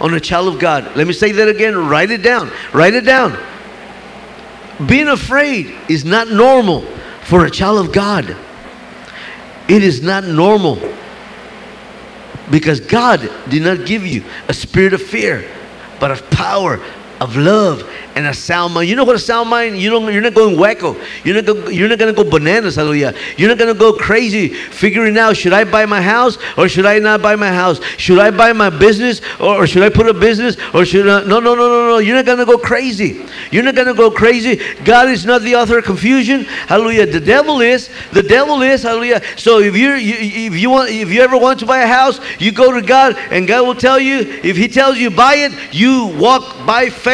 on 0.00 0.14
a 0.14 0.20
child 0.20 0.48
of 0.48 0.60
God. 0.60 0.96
Let 0.96 1.06
me 1.06 1.12
say 1.12 1.32
that 1.32 1.48
again. 1.48 1.76
Write 1.88 2.10
it 2.10 2.22
down. 2.22 2.50
Write 2.72 2.94
it 2.94 3.04
down. 3.04 3.38
Being 4.86 5.08
afraid 5.08 5.74
is 5.88 6.04
not 6.04 6.28
normal 6.28 6.82
for 7.22 7.44
a 7.44 7.50
child 7.50 7.86
of 7.86 7.92
God. 7.92 8.36
It 9.68 9.82
is 9.82 10.02
not 10.02 10.24
normal 10.24 10.78
because 12.50 12.80
God 12.80 13.30
did 13.48 13.62
not 13.62 13.86
give 13.86 14.06
you 14.06 14.24
a 14.48 14.54
spirit 14.54 14.92
of 14.92 15.02
fear, 15.02 15.48
but 16.00 16.10
of 16.10 16.28
power, 16.30 16.80
of 17.20 17.36
love, 17.36 17.88
and 18.16 18.26
a 18.26 18.32
sound 18.32 18.72
mind. 18.72 18.88
You 18.88 18.96
know 18.96 19.04
what 19.04 19.14
a 19.14 19.18
sound 19.18 19.50
mind? 19.50 19.78
You 19.78 19.90
don't. 19.90 20.10
You're 20.10 20.22
not 20.22 20.34
going 20.34 20.56
wacko. 20.56 20.98
You're 21.22 21.34
not. 21.34 21.44
Go, 21.44 21.68
you're 21.68 21.88
not 21.88 21.98
going 21.98 22.14
to 22.14 22.24
go 22.24 22.28
bananas. 22.28 22.76
Hallelujah. 22.76 23.14
You're 23.36 23.50
not 23.50 23.58
going 23.58 23.72
to 23.72 23.78
go 23.78 23.92
crazy 23.92 24.48
figuring 24.48 25.18
out 25.18 25.36
should 25.36 25.52
I 25.52 25.64
buy 25.64 25.84
my 25.84 26.00
house 26.00 26.38
or 26.56 26.68
should 26.68 26.86
I 26.86 26.98
not 26.98 27.20
buy 27.20 27.36
my 27.36 27.48
house? 27.48 27.80
Should 27.98 28.18
I 28.18 28.30
buy 28.30 28.54
my 28.54 28.70
business 28.70 29.20
or, 29.38 29.62
or 29.62 29.66
should 29.66 29.82
I 29.82 29.90
put 29.90 30.08
a 30.08 30.14
business 30.14 30.56
or 30.72 30.86
should 30.86 31.06
I? 31.06 31.20
No, 31.24 31.40
no, 31.40 31.54
no, 31.54 31.68
no, 31.68 31.88
no. 31.90 31.98
You're 31.98 32.16
not 32.16 32.24
going 32.24 32.38
to 32.38 32.46
go 32.46 32.56
crazy. 32.56 33.26
You're 33.50 33.64
not 33.64 33.74
going 33.74 33.88
to 33.88 33.94
go 33.94 34.10
crazy. 34.10 34.60
God 34.84 35.10
is 35.10 35.26
not 35.26 35.42
the 35.42 35.56
author 35.56 35.78
of 35.78 35.84
confusion. 35.84 36.44
Hallelujah. 36.44 37.06
The 37.06 37.20
devil 37.20 37.60
is. 37.60 37.90
The 38.12 38.22
devil 38.22 38.62
is. 38.62 38.82
Hallelujah. 38.82 39.20
So 39.36 39.58
if 39.58 39.76
you 39.76 39.94
if 39.94 40.56
you 40.56 40.70
want 40.70 40.90
if 40.90 41.10
you 41.10 41.20
ever 41.20 41.36
want 41.36 41.60
to 41.60 41.66
buy 41.66 41.82
a 41.82 41.86
house, 41.86 42.18
you 42.38 42.50
go 42.50 42.72
to 42.72 42.80
God 42.80 43.16
and 43.30 43.46
God 43.46 43.66
will 43.66 43.74
tell 43.74 44.00
you. 44.00 44.20
If 44.42 44.56
He 44.56 44.68
tells 44.68 44.96
you 44.96 45.10
buy 45.10 45.34
it, 45.34 45.52
you 45.74 46.06
walk 46.18 46.64
by 46.66 46.88
faith. 46.88 47.09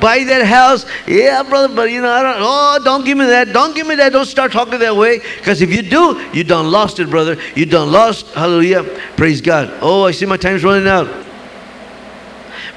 Buy 0.00 0.24
that 0.24 0.44
house. 0.46 0.86
Yeah, 1.06 1.42
brother, 1.42 1.74
but 1.74 1.90
you 1.90 2.00
know, 2.00 2.10
I 2.10 2.22
don't, 2.22 2.36
oh, 2.38 2.80
don't 2.84 3.04
give 3.04 3.18
me 3.18 3.26
that. 3.26 3.52
Don't 3.52 3.74
give 3.74 3.86
me 3.86 3.94
that. 3.96 4.12
Don't 4.12 4.26
start 4.26 4.52
talking 4.52 4.78
that 4.78 4.96
way. 4.96 5.18
Because 5.18 5.62
if 5.62 5.72
you 5.72 5.82
do, 5.82 6.20
you 6.32 6.44
done 6.44 6.70
lost 6.70 7.00
it, 7.00 7.10
brother. 7.10 7.36
You 7.54 7.66
done 7.66 7.92
lost. 7.92 8.26
Hallelujah. 8.28 8.84
Praise 9.16 9.40
God. 9.40 9.72
Oh, 9.80 10.04
I 10.04 10.10
see 10.10 10.26
my 10.26 10.36
time's 10.36 10.64
running 10.64 10.88
out. 10.88 11.08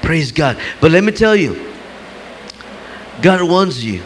Praise 0.02 0.32
God. 0.32 0.58
But 0.80 0.90
let 0.90 1.04
me 1.04 1.12
tell 1.12 1.36
you, 1.36 1.72
God 3.22 3.42
wants 3.42 3.82
you 3.82 4.02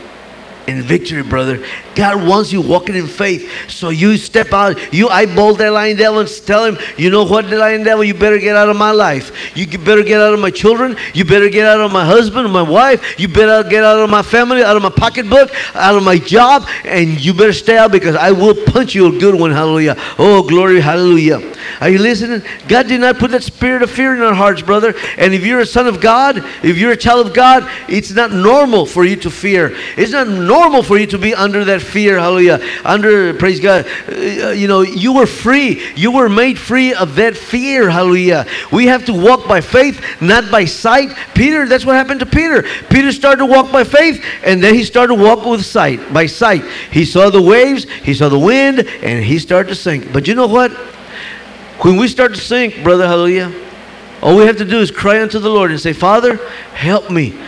in 0.66 0.82
victory, 0.82 1.22
brother. 1.22 1.64
God 1.94 2.26
wants 2.26 2.52
you 2.52 2.60
walking 2.60 2.94
in 2.94 3.06
faith. 3.06 3.50
So 3.68 3.90
you 3.90 4.16
step 4.16 4.52
out, 4.52 4.92
you 4.92 5.08
eyeball 5.08 5.54
that 5.54 5.70
lying 5.70 5.96
devil 5.96 6.20
and 6.20 6.28
tell 6.28 6.64
him, 6.64 6.78
you 6.96 7.10
know 7.10 7.24
what, 7.24 7.48
the 7.48 7.56
lying 7.56 7.84
devil, 7.84 8.02
you 8.02 8.14
better 8.14 8.38
get 8.38 8.56
out 8.56 8.68
of 8.68 8.76
my 8.76 8.90
life. 8.90 9.56
You 9.56 9.66
better 9.78 10.02
get 10.02 10.20
out 10.20 10.34
of 10.34 10.40
my 10.40 10.50
children. 10.50 10.96
You 11.12 11.24
better 11.24 11.48
get 11.48 11.66
out 11.66 11.80
of 11.80 11.92
my 11.92 12.04
husband, 12.04 12.50
my 12.52 12.62
wife. 12.62 13.18
You 13.18 13.28
better 13.28 13.68
get 13.68 13.84
out 13.84 14.00
of 14.00 14.10
my 14.10 14.22
family, 14.22 14.62
out 14.62 14.76
of 14.76 14.82
my 14.82 14.90
pocketbook, 14.90 15.50
out 15.74 15.96
of 15.96 16.02
my 16.02 16.18
job, 16.18 16.68
and 16.84 17.22
you 17.22 17.34
better 17.34 17.52
stay 17.52 17.76
out 17.76 17.92
because 17.92 18.16
I 18.16 18.32
will 18.32 18.54
punch 18.54 18.94
you 18.94 19.14
a 19.14 19.18
good 19.18 19.34
one. 19.34 19.50
Hallelujah. 19.50 19.96
Oh, 20.18 20.42
glory, 20.42 20.80
hallelujah. 20.80 21.54
Are 21.80 21.88
you 21.88 21.98
listening? 21.98 22.42
God 22.68 22.88
did 22.88 23.00
not 23.00 23.18
put 23.18 23.30
that 23.32 23.42
spirit 23.42 23.82
of 23.82 23.90
fear 23.90 24.14
in 24.14 24.22
our 24.22 24.34
hearts, 24.34 24.62
brother. 24.62 24.94
And 25.18 25.34
if 25.34 25.44
you're 25.44 25.60
a 25.60 25.66
son 25.66 25.86
of 25.86 26.00
God, 26.00 26.38
if 26.62 26.78
you're 26.78 26.92
a 26.92 26.96
child 26.96 27.26
of 27.26 27.34
God, 27.34 27.70
it's 27.88 28.12
not 28.12 28.32
normal 28.32 28.86
for 28.86 29.04
you 29.04 29.16
to 29.16 29.30
fear. 29.30 29.74
It's 29.96 30.12
not 30.12 30.28
normal 30.28 30.53
for 30.84 30.98
you 30.98 31.06
to 31.06 31.18
be 31.18 31.34
under 31.34 31.64
that 31.64 31.82
fear. 31.82 32.18
Hallelujah. 32.18 32.60
Under, 32.84 33.34
praise 33.34 33.60
God. 33.60 33.86
Uh, 34.08 34.50
you 34.50 34.68
know, 34.68 34.82
you 34.82 35.12
were 35.12 35.26
free. 35.26 35.82
You 35.96 36.12
were 36.12 36.28
made 36.28 36.58
free 36.58 36.94
of 36.94 37.16
that 37.16 37.36
fear. 37.36 37.90
Hallelujah. 37.90 38.46
We 38.70 38.86
have 38.86 39.04
to 39.06 39.12
walk 39.12 39.48
by 39.48 39.60
faith, 39.60 40.00
not 40.20 40.50
by 40.50 40.64
sight. 40.64 41.16
Peter, 41.34 41.66
that's 41.66 41.84
what 41.84 41.96
happened 41.96 42.20
to 42.20 42.26
Peter. 42.26 42.62
Peter 42.88 43.12
started 43.12 43.38
to 43.38 43.46
walk 43.46 43.72
by 43.72 43.84
faith, 43.84 44.24
and 44.44 44.62
then 44.62 44.74
he 44.74 44.84
started 44.84 45.16
to 45.16 45.22
walk 45.22 45.44
with 45.44 45.64
sight, 45.64 46.12
by 46.12 46.26
sight. 46.26 46.64
He 46.90 47.04
saw 47.04 47.30
the 47.30 47.42
waves, 47.42 47.84
he 48.04 48.14
saw 48.14 48.28
the 48.28 48.38
wind, 48.38 48.80
and 48.80 49.24
he 49.24 49.38
started 49.38 49.68
to 49.70 49.74
sink. 49.74 50.12
But 50.12 50.28
you 50.28 50.34
know 50.34 50.46
what? 50.46 50.70
When 51.80 51.96
we 51.96 52.08
start 52.08 52.34
to 52.34 52.40
sink, 52.40 52.82
brother, 52.82 53.06
hallelujah, 53.06 53.52
all 54.22 54.36
we 54.36 54.46
have 54.46 54.56
to 54.58 54.64
do 54.64 54.80
is 54.80 54.90
cry 54.90 55.20
unto 55.20 55.38
the 55.38 55.50
Lord 55.50 55.70
and 55.70 55.80
say, 55.80 55.92
Father, 55.92 56.36
help 56.72 57.10
me. 57.10 57.38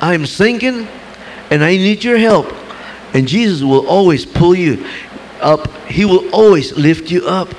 I'm 0.00 0.26
sinking 0.26 0.88
and 1.54 1.62
I 1.62 1.76
need 1.76 2.02
your 2.02 2.18
help. 2.18 2.52
And 3.14 3.28
Jesus 3.28 3.62
will 3.62 3.86
always 3.86 4.26
pull 4.26 4.56
you 4.56 4.84
up, 5.40 5.72
He 5.86 6.04
will 6.04 6.28
always 6.30 6.76
lift 6.76 7.12
you 7.12 7.26
up. 7.28 7.54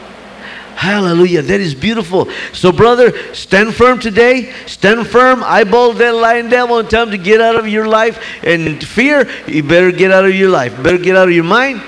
Hallelujah. 0.76 1.42
That 1.42 1.62
is 1.62 1.74
beautiful. 1.74 2.28
So, 2.52 2.74
brother, 2.74 3.34
stand 3.34 3.74
firm 3.74 3.98
today. 3.98 4.52
Stand 4.66 5.08
firm. 5.08 5.42
Eyeball 5.42 5.94
that 5.94 6.14
lying 6.14 6.50
devil 6.50 6.80
and 6.80 6.90
tell 6.90 7.04
him 7.04 7.12
to 7.12 7.18
get 7.18 7.40
out 7.40 7.56
of 7.56 7.70
your 7.70 7.88
life. 7.88 8.22
And 8.44 8.86
fear, 8.86 9.30
you 9.48 9.64
better 9.64 9.94
get 9.94 10.12
out 10.12 10.26
of 10.26 10.36
your 10.36 10.50
life. 10.50 10.76
Better 10.84 10.98
get 10.98 11.16
out 11.16 11.30
of 11.30 11.34
your 11.34 11.46
mind 11.46 11.82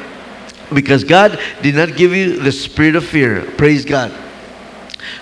because 0.73 1.03
God 1.03 1.37
did 1.61 1.75
not 1.75 1.97
give 1.97 2.13
you 2.13 2.39
the 2.39 2.53
spirit 2.53 2.95
of 2.95 3.05
fear. 3.05 3.41
Praise 3.57 3.83
God. 3.83 4.13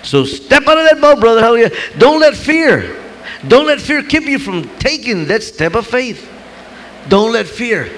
So 0.04 0.24
step 0.24 0.62
out 0.68 0.78
of 0.78 0.84
that 0.88 1.00
boat, 1.00 1.18
brother. 1.18 1.40
Hallelujah. 1.40 1.72
Don't 1.98 2.20
let 2.20 2.36
fear, 2.36 3.02
don't 3.48 3.66
let 3.66 3.80
fear 3.80 4.04
keep 4.04 4.22
you 4.22 4.38
from 4.38 4.68
taking 4.78 5.26
that 5.26 5.42
step 5.42 5.74
of 5.74 5.88
faith. 5.88 6.35
Don't 7.08 7.32
let 7.32 7.46
fear. 7.46 7.90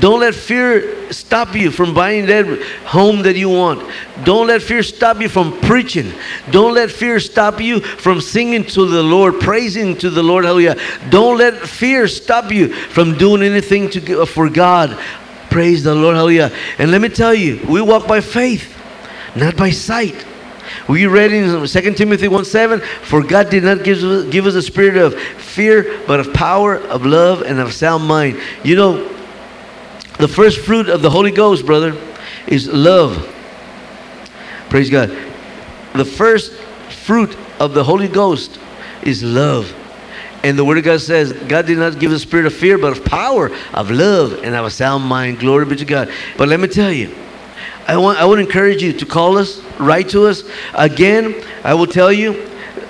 Don't 0.00 0.20
let 0.20 0.34
fear 0.34 1.10
stop 1.12 1.54
you 1.54 1.70
from 1.70 1.94
buying 1.94 2.26
that 2.26 2.46
home 2.84 3.22
that 3.22 3.36
you 3.36 3.48
want. 3.48 3.90
Don't 4.22 4.46
let 4.46 4.60
fear 4.60 4.82
stop 4.82 5.18
you 5.20 5.30
from 5.30 5.58
preaching. 5.60 6.12
Don't 6.50 6.74
let 6.74 6.90
fear 6.90 7.18
stop 7.20 7.58
you 7.58 7.80
from 7.80 8.20
singing 8.20 8.64
to 8.64 8.86
the 8.86 9.02
Lord, 9.02 9.40
praising 9.40 9.96
to 9.98 10.10
the 10.10 10.22
Lord. 10.22 10.44
Hallelujah. 10.44 10.76
Don't 11.08 11.38
let 11.38 11.66
fear 11.66 12.06
stop 12.06 12.52
you 12.52 12.68
from 12.68 13.16
doing 13.16 13.42
anything 13.42 13.88
to, 13.90 14.26
for 14.26 14.50
God. 14.50 14.98
Praise 15.48 15.84
the 15.84 15.94
Lord. 15.94 16.16
Hallelujah. 16.16 16.52
And 16.78 16.90
let 16.90 17.00
me 17.00 17.08
tell 17.08 17.32
you, 17.32 17.64
we 17.66 17.80
walk 17.80 18.06
by 18.06 18.20
faith, 18.20 18.76
not 19.34 19.56
by 19.56 19.70
sight. 19.70 20.26
We 20.88 21.06
read 21.06 21.32
in 21.32 21.66
2 21.66 21.94
Timothy 21.94 22.28
1 22.28 22.44
7, 22.44 22.80
for 22.80 23.22
God 23.22 23.50
did 23.50 23.64
not 23.64 23.84
give 23.84 24.02
us, 24.02 24.28
give 24.30 24.46
us 24.46 24.54
a 24.54 24.62
spirit 24.62 24.96
of 24.96 25.18
fear, 25.18 26.00
but 26.06 26.20
of 26.20 26.32
power, 26.32 26.76
of 26.76 27.04
love, 27.04 27.42
and 27.42 27.58
of 27.58 27.72
sound 27.72 28.04
mind. 28.04 28.40
You 28.64 28.76
know, 28.76 29.08
the 30.18 30.28
first 30.28 30.60
fruit 30.60 30.88
of 30.88 31.02
the 31.02 31.10
Holy 31.10 31.30
Ghost, 31.30 31.64
brother, 31.64 31.96
is 32.46 32.68
love. 32.68 33.34
Praise 34.68 34.90
God. 34.90 35.10
The 35.94 36.04
first 36.04 36.52
fruit 36.52 37.36
of 37.58 37.74
the 37.74 37.84
Holy 37.84 38.08
Ghost 38.08 38.58
is 39.02 39.22
love. 39.22 39.74
And 40.44 40.58
the 40.58 40.64
Word 40.64 40.78
of 40.78 40.84
God 40.84 41.00
says, 41.00 41.32
God 41.32 41.66
did 41.66 41.78
not 41.78 41.98
give 41.98 42.12
us 42.12 42.18
a 42.18 42.26
spirit 42.26 42.46
of 42.46 42.54
fear, 42.54 42.78
but 42.78 42.96
of 42.96 43.04
power, 43.04 43.50
of 43.74 43.90
love, 43.90 44.44
and 44.44 44.54
of 44.54 44.66
a 44.66 44.70
sound 44.70 45.04
mind. 45.04 45.40
Glory 45.40 45.66
be 45.66 45.76
to 45.76 45.84
God. 45.84 46.10
But 46.36 46.48
let 46.48 46.60
me 46.60 46.68
tell 46.68 46.92
you, 46.92 47.14
I 47.88 47.96
want 47.96 48.18
I 48.18 48.26
would 48.26 48.38
encourage 48.38 48.82
you 48.82 48.92
to 48.92 49.06
call 49.06 49.38
us, 49.38 49.60
write 49.78 50.10
to 50.10 50.26
us. 50.26 50.44
Again, 50.74 51.42
I 51.64 51.72
will 51.72 51.86
tell 51.86 52.12
you, 52.12 52.34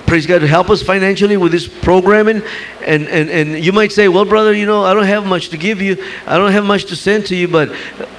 praise 0.08 0.26
God, 0.26 0.40
to 0.40 0.46
help 0.46 0.70
us 0.70 0.82
financially 0.82 1.36
with 1.36 1.52
this 1.52 1.68
programming. 1.68 2.42
And, 2.80 3.06
and, 3.08 3.28
and 3.28 3.62
you 3.62 3.72
might 3.72 3.92
say, 3.92 4.08
well, 4.08 4.24
brother, 4.24 4.54
you 4.54 4.64
know, 4.64 4.82
I 4.82 4.94
don't 4.94 5.04
have 5.04 5.26
much 5.26 5.50
to 5.50 5.58
give 5.58 5.82
you. 5.82 6.02
I 6.26 6.38
don't 6.38 6.52
have 6.52 6.64
much 6.64 6.86
to 6.86 6.96
send 6.96 7.26
to 7.26 7.36
you, 7.36 7.46
but 7.46 7.70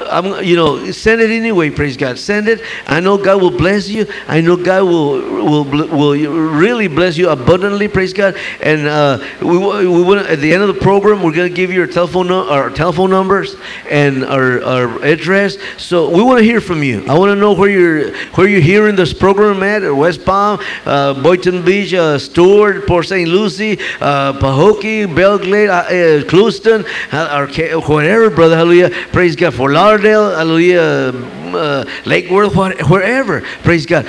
I'm, 0.01 0.43
you 0.43 0.55
know, 0.55 0.91
send 0.91 1.21
it 1.21 1.31
anyway, 1.31 1.71
praise 1.71 1.97
God. 1.97 2.19
Send 2.19 2.47
it. 2.47 2.61
I 2.85 2.99
know 2.99 3.17
God 3.17 3.41
will 3.41 3.57
bless 3.57 3.89
you. 3.89 4.05
I 4.27 4.41
know 4.41 4.55
God 4.55 4.83
will, 4.83 5.13
will, 5.43 5.63
will 5.63 6.13
really 6.13 6.87
bless 6.87 7.17
you 7.17 7.29
abundantly, 7.29 7.87
praise 7.87 8.13
God. 8.13 8.37
And 8.61 8.87
uh, 8.87 9.25
we, 9.41 9.57
we 9.57 10.03
want 10.03 10.27
at 10.27 10.39
the 10.39 10.53
end 10.53 10.61
of 10.61 10.67
the 10.67 10.79
program, 10.79 11.23
we're 11.23 11.33
going 11.33 11.49
to 11.49 11.55
give 11.55 11.71
you 11.71 11.81
our 11.81 11.87
telephone, 11.87 12.29
our 12.31 12.69
telephone 12.69 13.09
numbers 13.09 13.55
and 13.89 14.23
our, 14.23 14.63
our 14.63 15.03
address. 15.03 15.57
So 15.77 16.09
we 16.09 16.21
want 16.21 16.37
to 16.37 16.45
hear 16.45 16.61
from 16.61 16.83
you. 16.83 17.03
I 17.07 17.17
want 17.17 17.31
to 17.31 17.35
know 17.35 17.53
where 17.53 17.69
you're, 17.69 18.15
where 18.35 18.47
you're 18.47 18.61
hearing 18.61 18.95
this 18.95 19.13
program 19.13 19.63
at, 19.63 19.89
West 19.95 20.23
Palm, 20.23 20.59
uh, 20.85 21.19
Boynton 21.23 21.65
Beach, 21.65 21.78
uh, 21.93 22.17
Stuart, 22.19 22.85
Port 22.87 23.05
St. 23.05 23.27
Lucie, 23.27 23.79
uh, 24.01 24.33
Pahokee, 24.33 25.05
Belle 25.13 25.37
Glade, 25.37 25.69
uh, 25.69 25.73
uh, 25.73 26.23
Clewiston, 26.23 26.85
uh, 27.11 27.47
or 27.73 27.81
whatever, 27.95 28.29
brother, 28.29 28.55
hallelujah. 28.55 28.89
Praise 29.11 29.35
God. 29.35 29.53
Fort 29.53 29.71
Lauderdale, 29.71 30.35
hallelujah. 30.35 31.11
Uh, 31.49 31.85
Lake 32.05 32.29
Worth, 32.29 32.55
wherever, 32.89 33.41
praise 33.63 33.85
God. 33.85 34.05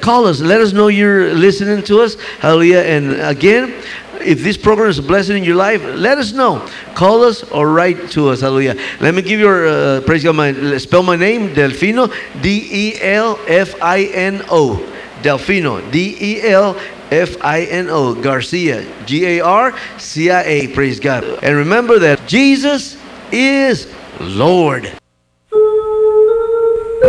Call 0.00 0.26
us, 0.26 0.40
let 0.40 0.60
us 0.60 0.72
know 0.72 0.88
you're 0.88 1.32
listening 1.34 1.84
to 1.84 2.00
us, 2.00 2.16
hallelujah. 2.40 2.80
And 2.80 3.20
again, 3.20 3.74
if 4.20 4.42
this 4.42 4.56
program 4.56 4.88
is 4.88 4.98
a 4.98 5.02
blessing 5.02 5.36
in 5.36 5.44
your 5.44 5.56
life, 5.56 5.82
let 5.82 6.18
us 6.18 6.32
know. 6.32 6.66
Call 6.94 7.22
us 7.22 7.42
or 7.44 7.70
write 7.70 8.10
to 8.12 8.28
us. 8.28 8.40
Hallelujah. 8.40 8.76
Let 9.00 9.14
me 9.14 9.22
give 9.22 9.38
your 9.38 9.66
uh, 9.66 10.00
praise 10.02 10.24
God. 10.24 10.36
My 10.36 10.78
spell 10.78 11.02
my 11.02 11.16
name 11.16 11.50
Delfino. 11.50 12.12
D 12.40 12.68
E 12.70 13.00
L 13.00 13.38
F 13.46 13.80
I 13.82 14.04
N 14.04 14.42
O. 14.50 14.93
Delfino. 15.24 15.80
D 15.90 16.16
E 16.20 16.42
L 16.42 16.78
F 17.10 17.42
I 17.42 17.62
N 17.62 17.88
O. 17.88 18.14
Garcia. 18.14 18.84
G 19.06 19.24
A 19.26 19.40
R 19.40 19.72
C 19.98 20.30
I 20.30 20.42
A. 20.42 20.68
Praise 20.68 21.00
God. 21.00 21.24
And 21.42 21.56
remember 21.56 21.98
that 21.98 22.28
Jesus 22.28 22.96
is 23.32 23.88
Lord. 24.20 24.92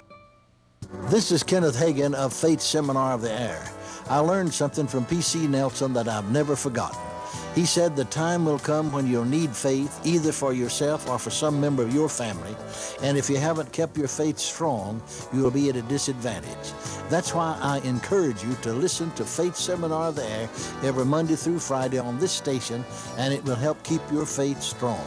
This 1.08 1.30
is 1.30 1.42
Kenneth 1.42 1.76
Hagin 1.76 2.14
of 2.14 2.32
Faith 2.32 2.62
Seminar 2.62 3.12
of 3.12 3.20
the 3.20 3.30
Air. 3.30 3.62
I 4.08 4.20
learned 4.20 4.54
something 4.54 4.86
from 4.86 5.04
P.C. 5.04 5.46
Nelson 5.46 5.92
that 5.92 6.08
I've 6.08 6.30
never 6.30 6.56
forgotten. 6.56 7.13
He 7.54 7.66
said 7.66 7.94
the 7.94 8.04
time 8.06 8.44
will 8.44 8.58
come 8.58 8.90
when 8.90 9.06
you'll 9.06 9.24
need 9.24 9.54
faith 9.54 10.00
either 10.04 10.32
for 10.32 10.52
yourself 10.52 11.08
or 11.08 11.18
for 11.18 11.30
some 11.30 11.60
member 11.60 11.82
of 11.82 11.94
your 11.94 12.08
family, 12.08 12.54
and 13.02 13.16
if 13.16 13.30
you 13.30 13.36
haven't 13.36 13.72
kept 13.72 13.96
your 13.96 14.08
faith 14.08 14.38
strong, 14.38 15.02
you 15.32 15.42
will 15.42 15.50
be 15.50 15.68
at 15.68 15.76
a 15.76 15.82
disadvantage. 15.82 16.72
That's 17.08 17.34
why 17.34 17.58
I 17.60 17.78
encourage 17.80 18.42
you 18.42 18.54
to 18.62 18.72
listen 18.72 19.10
to 19.12 19.24
Faith 19.24 19.56
Seminar 19.56 20.08
of 20.08 20.16
the 20.16 20.24
Air 20.24 20.48
every 20.82 21.04
Monday 21.04 21.36
through 21.36 21.60
Friday 21.60 21.98
on 21.98 22.18
this 22.18 22.32
station, 22.32 22.84
and 23.18 23.32
it 23.32 23.44
will 23.44 23.54
help 23.56 23.82
keep 23.82 24.02
your 24.10 24.26
faith 24.26 24.62
strong. 24.62 25.04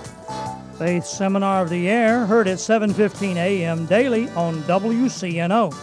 Faith 0.78 1.06
Seminar 1.06 1.64
of 1.64 1.70
the 1.70 1.90
Air, 1.90 2.26
heard 2.26 2.48
at 2.48 2.60
7:15 2.60 3.36
a.m. 3.36 3.86
daily 3.88 4.30
on 4.30 4.62
WCNO. 4.64 5.74